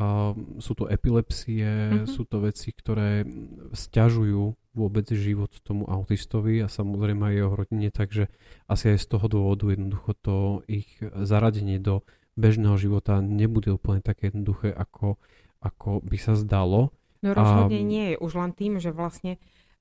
A 0.00 0.32
sú 0.58 0.72
to 0.72 0.88
epilepsie, 0.88 1.62
mm-hmm. 1.62 2.08
sú 2.08 2.24
to 2.24 2.40
veci, 2.40 2.72
ktoré 2.72 3.28
stiažujú 3.76 4.56
vôbec 4.72 5.04
život 5.12 5.52
tomu 5.60 5.84
autistovi 5.84 6.64
a 6.64 6.66
samozrejme 6.72 7.28
aj 7.28 7.34
jeho 7.36 7.52
rodine, 7.52 7.88
takže 7.92 8.32
asi 8.72 8.96
aj 8.96 8.98
z 9.04 9.06
toho 9.12 9.26
dôvodu 9.28 9.68
jednoducho 9.68 10.16
to 10.24 10.36
ich 10.64 10.96
zaradenie 11.04 11.76
do 11.76 12.00
bežného 12.36 12.76
života 12.80 13.20
nebude 13.20 13.72
úplne 13.72 14.00
také 14.00 14.32
jednoduché, 14.32 14.72
ako, 14.72 15.20
ako 15.60 16.00
by 16.00 16.16
sa 16.16 16.34
zdalo. 16.36 16.92
No 17.22 17.36
rozhodne 17.36 17.80
a... 17.80 17.86
nie 17.86 18.04
je. 18.14 18.16
Už 18.18 18.32
len 18.34 18.52
tým, 18.56 18.80
že 18.82 18.90
vlastne 18.90 19.38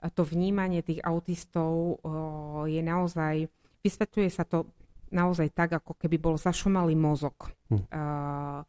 to 0.10 0.26
vnímanie 0.26 0.82
tých 0.82 1.02
autistov 1.06 2.02
o, 2.02 2.66
je 2.66 2.82
naozaj, 2.82 3.54
vysvetľuje 3.86 4.30
sa 4.34 4.44
to 4.46 4.66
naozaj 5.14 5.52
tak, 5.54 5.78
ako 5.78 5.94
keby 5.94 6.18
bol 6.18 6.36
zašumalý 6.42 6.98
mozog. 6.98 7.54
Hm. 7.70 7.86
Uh, 7.92 8.62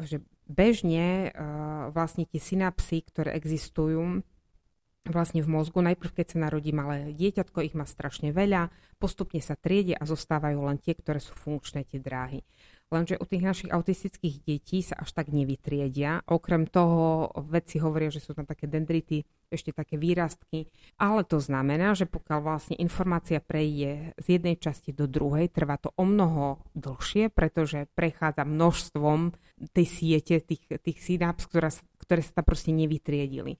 že 0.00 0.24
bežne 0.48 1.30
uh, 1.30 1.92
vlastne 1.92 2.24
tie 2.26 2.40
synapsy, 2.40 3.04
ktoré 3.06 3.36
existujú 3.36 4.24
vlastne 5.02 5.42
v 5.42 5.50
mozgu, 5.50 5.82
najprv 5.82 6.22
keď 6.22 6.26
sa 6.34 6.38
narodí 6.46 6.70
malé 6.70 7.10
dieťatko, 7.10 7.66
ich 7.66 7.74
má 7.74 7.82
strašne 7.82 8.30
veľa, 8.30 8.70
postupne 9.02 9.42
sa 9.42 9.58
triedia 9.58 9.98
a 9.98 10.06
zostávajú 10.06 10.62
len 10.62 10.78
tie, 10.78 10.94
ktoré 10.94 11.18
sú 11.18 11.34
funkčné, 11.34 11.82
tie 11.82 11.98
dráhy. 11.98 12.46
Lenže 12.92 13.16
u 13.16 13.24
tých 13.24 13.40
našich 13.40 13.70
autistických 13.72 14.44
detí 14.44 14.84
sa 14.84 15.00
až 15.00 15.16
tak 15.16 15.32
nevytriedia. 15.32 16.20
Okrem 16.28 16.68
toho 16.68 17.32
vedci 17.48 17.80
hovoria, 17.80 18.12
že 18.12 18.20
sú 18.20 18.36
tam 18.36 18.44
také 18.44 18.68
dendrity, 18.68 19.24
ešte 19.48 19.72
také 19.72 19.96
výrastky. 19.96 20.68
Ale 21.00 21.24
to 21.24 21.40
znamená, 21.40 21.96
že 21.96 22.04
pokiaľ 22.04 22.38
vlastne 22.44 22.76
informácia 22.76 23.40
prejde 23.40 24.12
z 24.20 24.26
jednej 24.36 24.60
časti 24.60 24.92
do 24.92 25.08
druhej, 25.08 25.48
trvá 25.48 25.80
to 25.80 25.88
o 25.96 26.04
mnoho 26.04 26.60
dlhšie, 26.76 27.32
pretože 27.32 27.88
prechádza 27.96 28.44
množstvom 28.44 29.32
tej 29.72 29.86
siete, 29.88 30.44
tých, 30.44 30.68
tých 30.68 30.98
synaps, 31.00 31.48
ktoré, 31.48 31.72
ktoré 31.96 32.20
sa 32.20 32.36
tam 32.36 32.44
proste 32.44 32.76
nevytriedili. 32.76 33.56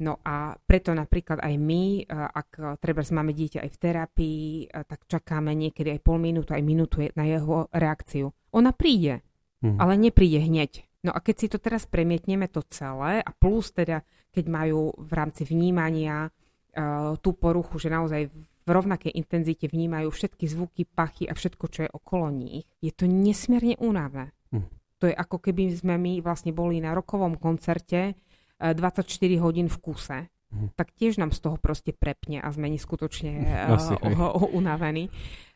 No 0.00 0.16
a 0.24 0.56
preto 0.56 0.96
napríklad 0.96 1.44
aj 1.44 1.54
my, 1.60 2.08
ak 2.08 2.80
treba 2.80 3.04
máme 3.04 3.36
dieťa 3.36 3.66
aj 3.66 3.70
v 3.74 3.80
terapii, 3.84 4.44
tak 4.72 5.04
čakáme 5.04 5.52
niekedy 5.52 5.92
aj 5.92 6.00
pol 6.00 6.16
minútu, 6.16 6.56
aj 6.56 6.64
minútu 6.64 7.04
na 7.12 7.28
jeho 7.28 7.68
reakciu. 7.68 8.32
Ona 8.52 8.74
príde, 8.74 9.22
hmm. 9.62 9.78
ale 9.78 9.98
nepríde 10.00 10.42
hneď. 10.42 10.84
No 11.00 11.16
a 11.16 11.18
keď 11.24 11.36
si 11.36 11.46
to 11.48 11.56
teraz 11.56 11.88
premietneme 11.88 12.50
to 12.52 12.60
celé 12.68 13.24
a 13.24 13.30
plus 13.32 13.72
teda, 13.72 14.04
keď 14.30 14.44
majú 14.52 14.92
v 15.00 15.12
rámci 15.16 15.48
vnímania 15.48 16.28
uh, 16.28 17.16
tú 17.16 17.32
poruchu, 17.32 17.80
že 17.80 17.88
naozaj 17.88 18.28
v 18.60 18.68
rovnakej 18.68 19.16
intenzite 19.16 19.64
vnímajú 19.66 20.12
všetky 20.12 20.44
zvuky, 20.44 20.84
pachy 20.84 21.24
a 21.24 21.32
všetko, 21.32 21.64
čo 21.72 21.80
je 21.88 21.90
okolo 21.90 22.28
nich, 22.28 22.68
je 22.84 22.92
to 22.92 23.08
nesmierne 23.08 23.80
únavné. 23.80 24.36
Hmm. 24.52 24.68
To 25.00 25.08
je 25.08 25.16
ako 25.16 25.40
keby 25.40 25.72
sme 25.72 25.96
my 25.96 26.12
vlastne 26.20 26.52
boli 26.52 26.76
na 26.84 26.92
rokovom 26.92 27.40
koncerte 27.40 28.12
24 28.60 29.08
hodín 29.40 29.72
v 29.72 29.78
kuse, 29.80 30.28
hm. 30.52 30.76
tak 30.76 30.92
tiež 30.92 31.16
nám 31.16 31.32
z 31.32 31.40
toho 31.40 31.56
proste 31.56 31.96
prepne 31.96 32.44
a 32.44 32.48
sme 32.52 32.68
neskutočne 32.68 33.32
uh, 33.72 34.36
unavení. 34.52 35.08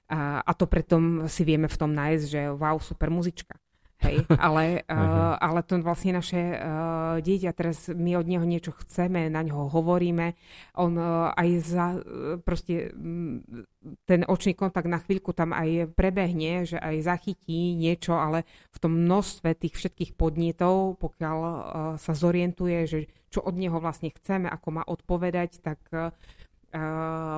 A, 0.08 0.44
a 0.44 0.52
to 0.52 0.68
preto 0.68 1.00
si 1.32 1.42
vieme 1.48 1.68
v 1.68 1.78
tom 1.80 1.96
nájsť, 1.96 2.24
že 2.28 2.40
wow, 2.52 2.76
super 2.76 3.08
muzička. 3.08 3.56
Hej, 4.04 4.26
ale, 4.46 4.84
uh, 4.84 5.34
ale 5.40 5.64
to 5.64 5.80
vlastne 5.80 6.18
naše 6.18 6.36
uh, 6.36 7.16
dieťa, 7.24 7.50
teraz 7.56 7.88
my 7.88 8.20
od 8.20 8.26
neho 8.28 8.44
niečo 8.44 8.76
chceme, 8.84 9.32
na 9.32 9.40
ňo 9.40 9.72
hovoríme, 9.72 10.36
on 10.76 10.98
uh, 10.98 11.32
aj 11.32 11.48
za, 11.64 11.86
uh, 11.96 12.36
proste 12.42 12.92
um, 12.92 13.40
ten 14.04 14.26
očný 14.28 14.52
kontakt 14.52 14.90
na 14.90 15.00
chvíľku 15.00 15.32
tam 15.32 15.56
aj 15.56 15.94
prebehne, 15.96 16.68
že 16.68 16.76
aj 16.76 17.06
zachytí 17.06 17.78
niečo, 17.78 18.18
ale 18.18 18.44
v 18.74 18.78
tom 18.82 18.92
množstve 19.08 19.56
tých 19.56 19.74
všetkých 19.78 20.12
podnetov, 20.18 21.00
pokiaľ 21.00 21.38
uh, 21.40 21.56
sa 21.96 22.12
zorientuje, 22.12 22.78
že 22.84 22.98
čo 23.32 23.40
od 23.40 23.56
neho 23.56 23.80
vlastne 23.80 24.12
chceme, 24.12 24.50
ako 24.52 24.68
má 24.74 24.82
odpovedať, 24.84 25.64
tak 25.64 25.80
uh, 25.90 26.12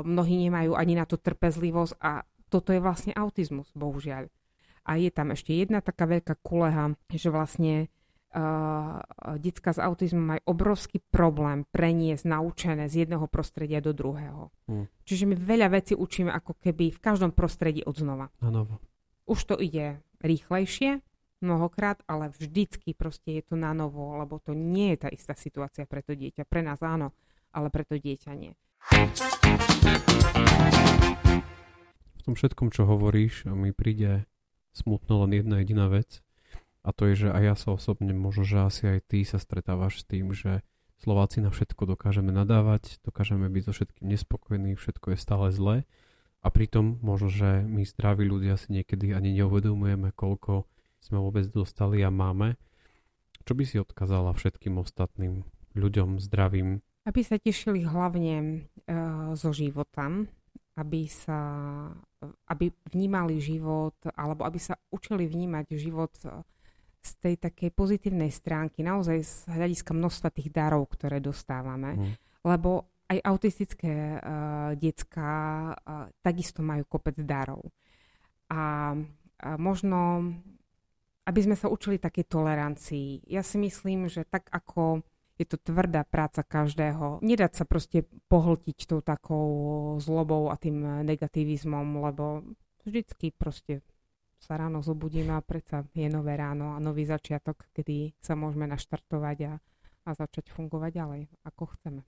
mnohí 0.02 0.34
nemajú 0.48 0.72
ani 0.72 0.96
na 0.96 1.04
to 1.04 1.20
trpezlivosť 1.20 1.94
a 2.00 2.24
toto 2.48 2.70
je 2.70 2.80
vlastne 2.80 3.12
autizmus, 3.16 3.70
bohužiaľ. 3.74 4.30
A 4.86 5.02
je 5.02 5.10
tam 5.10 5.34
ešte 5.34 5.50
jedna 5.50 5.82
taká 5.82 6.06
veľká 6.06 6.38
kuleha, 6.46 6.94
že 7.10 7.34
vlastne 7.34 7.90
uh, 8.30 9.02
detská 9.34 9.74
s 9.74 9.82
autizmom 9.82 10.36
majú 10.36 10.42
obrovský 10.46 11.02
problém 11.10 11.66
preniesť 11.74 12.22
naučené 12.22 12.86
z 12.86 13.02
jedného 13.06 13.26
prostredia 13.26 13.82
do 13.82 13.90
druhého. 13.90 14.54
Hmm. 14.70 14.86
Čiže 15.02 15.26
my 15.26 15.34
veľa 15.34 15.74
vecí 15.74 15.98
učíme 15.98 16.30
ako 16.30 16.54
keby 16.62 16.94
v 16.94 17.02
každom 17.02 17.34
prostredí 17.34 17.82
od 17.82 17.98
znova. 17.98 18.30
Ano. 18.38 18.78
Už 19.26 19.42
to 19.42 19.58
ide 19.58 19.98
rýchlejšie, 20.22 21.02
mnohokrát, 21.42 22.00
ale 22.06 22.30
vždycky 22.30 22.94
proste 22.94 23.42
je 23.42 23.42
to 23.42 23.54
na 23.58 23.74
novo, 23.74 24.16
lebo 24.16 24.38
to 24.38 24.54
nie 24.54 24.94
je 24.94 24.98
tá 25.02 25.08
istá 25.10 25.34
situácia 25.34 25.82
pre 25.84 26.00
to 26.06 26.14
dieťa. 26.14 26.46
Pre 26.46 26.62
nás 26.62 26.78
áno, 26.78 27.10
ale 27.50 27.74
pre 27.74 27.82
to 27.82 27.98
dieťa 27.98 28.32
nie. 28.38 28.54
Tom 32.26 32.34
všetkom, 32.34 32.74
čo 32.74 32.90
hovoríš, 32.90 33.46
mi 33.54 33.70
príde 33.70 34.26
smutno 34.74 35.22
len 35.22 35.38
jedna 35.38 35.62
jediná 35.62 35.86
vec 35.86 36.26
a 36.82 36.90
to 36.90 37.06
je, 37.06 37.26
že 37.26 37.28
aj 37.30 37.42
ja 37.46 37.54
sa 37.54 37.78
osobne, 37.78 38.10
možno, 38.18 38.42
že 38.42 38.66
asi 38.66 38.82
aj 38.98 38.98
ty 39.06 39.22
sa 39.22 39.38
stretávaš 39.38 40.02
s 40.02 40.10
tým, 40.10 40.34
že 40.34 40.66
Slováci 40.98 41.38
na 41.38 41.54
všetko 41.54 41.94
dokážeme 41.94 42.34
nadávať, 42.34 42.98
dokážeme 43.06 43.46
byť 43.46 43.62
so 43.70 43.72
všetkým 43.78 44.06
nespokojní, 44.10 44.74
všetko 44.74 45.14
je 45.14 45.18
stále 45.22 45.54
zlé 45.54 45.86
a 46.42 46.50
pritom 46.50 46.98
možno, 46.98 47.30
že 47.30 47.62
my 47.62 47.86
zdraví 47.86 48.26
ľudia 48.26 48.58
si 48.58 48.74
niekedy 48.74 49.14
ani 49.14 49.30
neuvedomujeme, 49.38 50.10
koľko 50.10 50.66
sme 50.98 51.22
vôbec 51.22 51.46
dostali 51.46 52.02
a 52.02 52.10
máme. 52.10 52.58
Čo 53.46 53.54
by 53.54 53.62
si 53.62 53.78
odkazala 53.78 54.34
všetkým 54.34 54.82
ostatným 54.82 55.46
ľuďom 55.78 56.18
zdravým? 56.18 56.82
Aby 57.06 57.22
sa 57.22 57.38
tešili 57.38 57.86
hlavne 57.86 58.66
uh, 58.90 59.38
zo 59.38 59.54
života, 59.54 60.10
aby 60.76 61.08
sa 61.08 61.40
aby 62.50 62.72
vnímali 62.90 63.38
život, 63.38 63.94
alebo 64.18 64.42
aby 64.42 64.58
sa 64.58 64.74
učili 64.90 65.30
vnímať 65.30 65.66
život 65.78 66.10
z 67.06 67.10
tej 67.22 67.38
takej 67.38 67.70
pozitívnej 67.70 68.34
stránky, 68.34 68.82
naozaj 68.82 69.18
z 69.22 69.34
hľadiska 69.46 69.94
množstva 69.94 70.28
tých 70.34 70.50
darov, 70.50 70.90
ktoré 70.90 71.22
dostávame. 71.22 71.94
Mm. 71.94 72.12
Lebo 72.42 72.90
aj 73.06 73.22
autistické 73.22 74.18
uh, 74.18 74.74
decka 74.74 75.30
uh, 75.70 76.10
takisto 76.18 76.66
majú 76.66 76.82
kopec 76.90 77.14
darov. 77.22 77.62
A, 78.50 78.58
a 78.58 78.62
možno, 79.54 80.26
aby 81.22 81.40
sme 81.46 81.54
sa 81.54 81.70
učili 81.70 82.02
takej 82.02 82.26
tolerancii. 82.26 83.30
Ja 83.30 83.46
si 83.46 83.62
myslím, 83.62 84.10
že 84.10 84.26
tak 84.26 84.50
ako 84.50 85.06
je 85.36 85.44
to 85.44 85.60
tvrdá 85.60 86.02
práca 86.08 86.40
každého. 86.40 87.20
Nedať 87.20 87.52
sa 87.60 87.64
proste 87.68 88.08
pohltiť 88.32 88.78
tou 88.88 89.00
takou 89.04 89.46
zlobou 90.00 90.48
a 90.48 90.56
tým 90.56 91.04
negativizmom, 91.04 92.00
lebo 92.00 92.42
vždycky 92.88 93.36
proste 93.36 93.84
sa 94.40 94.56
ráno 94.56 94.84
zobudíme 94.84 95.32
a 95.36 95.44
predsa 95.44 95.84
je 95.96 96.08
nové 96.08 96.36
ráno 96.36 96.76
a 96.76 96.78
nový 96.80 97.08
začiatok, 97.08 97.68
kedy 97.72 98.16
sa 98.20 98.36
môžeme 98.36 98.68
naštartovať 98.68 99.38
a, 99.48 99.52
a 100.06 100.10
začať 100.12 100.52
fungovať 100.52 100.90
ďalej, 100.92 101.22
ako 101.44 101.64
chceme. 101.76 102.02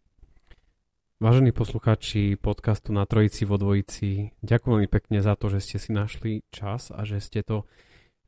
Vážení 1.19 1.51
poslucháči 1.51 2.39
podcastu 2.39 2.95
na 2.95 3.03
Trojici 3.03 3.43
vo 3.43 3.59
Dvojici, 3.59 4.39
ďakujem 4.39 4.71
veľmi 4.71 4.91
pekne 4.93 5.19
za 5.19 5.35
to, 5.35 5.51
že 5.51 5.67
ste 5.67 5.77
si 5.83 5.91
našli 5.91 6.47
čas 6.55 6.95
a 6.95 7.03
že 7.03 7.19
ste 7.19 7.43
to 7.43 7.67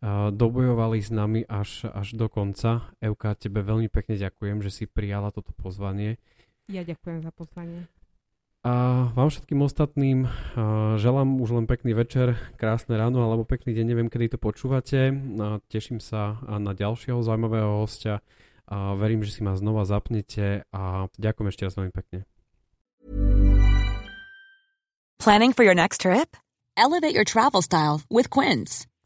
dobojovali 0.09 0.99
s 1.05 1.13
nami 1.13 1.45
až, 1.45 1.89
až 1.93 2.17
do 2.17 2.33
konca. 2.33 2.89
Euka, 3.05 3.37
tebe 3.37 3.61
veľmi 3.61 3.93
pekne 3.93 4.17
ďakujem, 4.17 4.65
že 4.65 4.73
si 4.73 4.85
prijala 4.89 5.29
toto 5.29 5.53
pozvanie. 5.53 6.17
Ja 6.73 6.81
ďakujem 6.81 7.21
za 7.21 7.33
pozvanie. 7.37 7.85
A 8.61 9.09
vám 9.17 9.33
všetkým 9.33 9.65
ostatným 9.65 10.29
želám 11.01 11.41
už 11.41 11.57
len 11.57 11.65
pekný 11.65 11.97
večer, 11.97 12.37
krásne 12.61 13.01
ráno 13.01 13.25
alebo 13.25 13.49
pekný 13.49 13.73
deň, 13.73 13.87
neviem 13.89 14.09
kedy 14.13 14.37
to 14.37 14.39
počúvate. 14.41 15.17
A 15.41 15.65
teším 15.73 15.97
sa 15.97 16.37
na 16.45 16.77
ďalšieho 16.77 17.25
zaujímavého 17.25 17.81
hostia 17.81 18.21
a 18.69 18.93
verím, 19.01 19.25
že 19.25 19.33
si 19.33 19.41
ma 19.41 19.57
znova 19.57 19.89
zapnete 19.89 20.69
a 20.77 21.09
ďakujem 21.17 21.49
ešte 21.49 21.65
raz 21.65 21.75
veľmi 21.77 21.93
pekne. 21.93 22.29
Planning 25.21 25.53
for 25.57 25.65
your 25.65 25.77
next 25.77 26.05
trip? 26.05 26.37
Elevate 26.77 27.17
your 27.17 27.25
travel 27.25 27.61
style 27.61 28.05
with 28.09 28.29
Quince. 28.29 28.90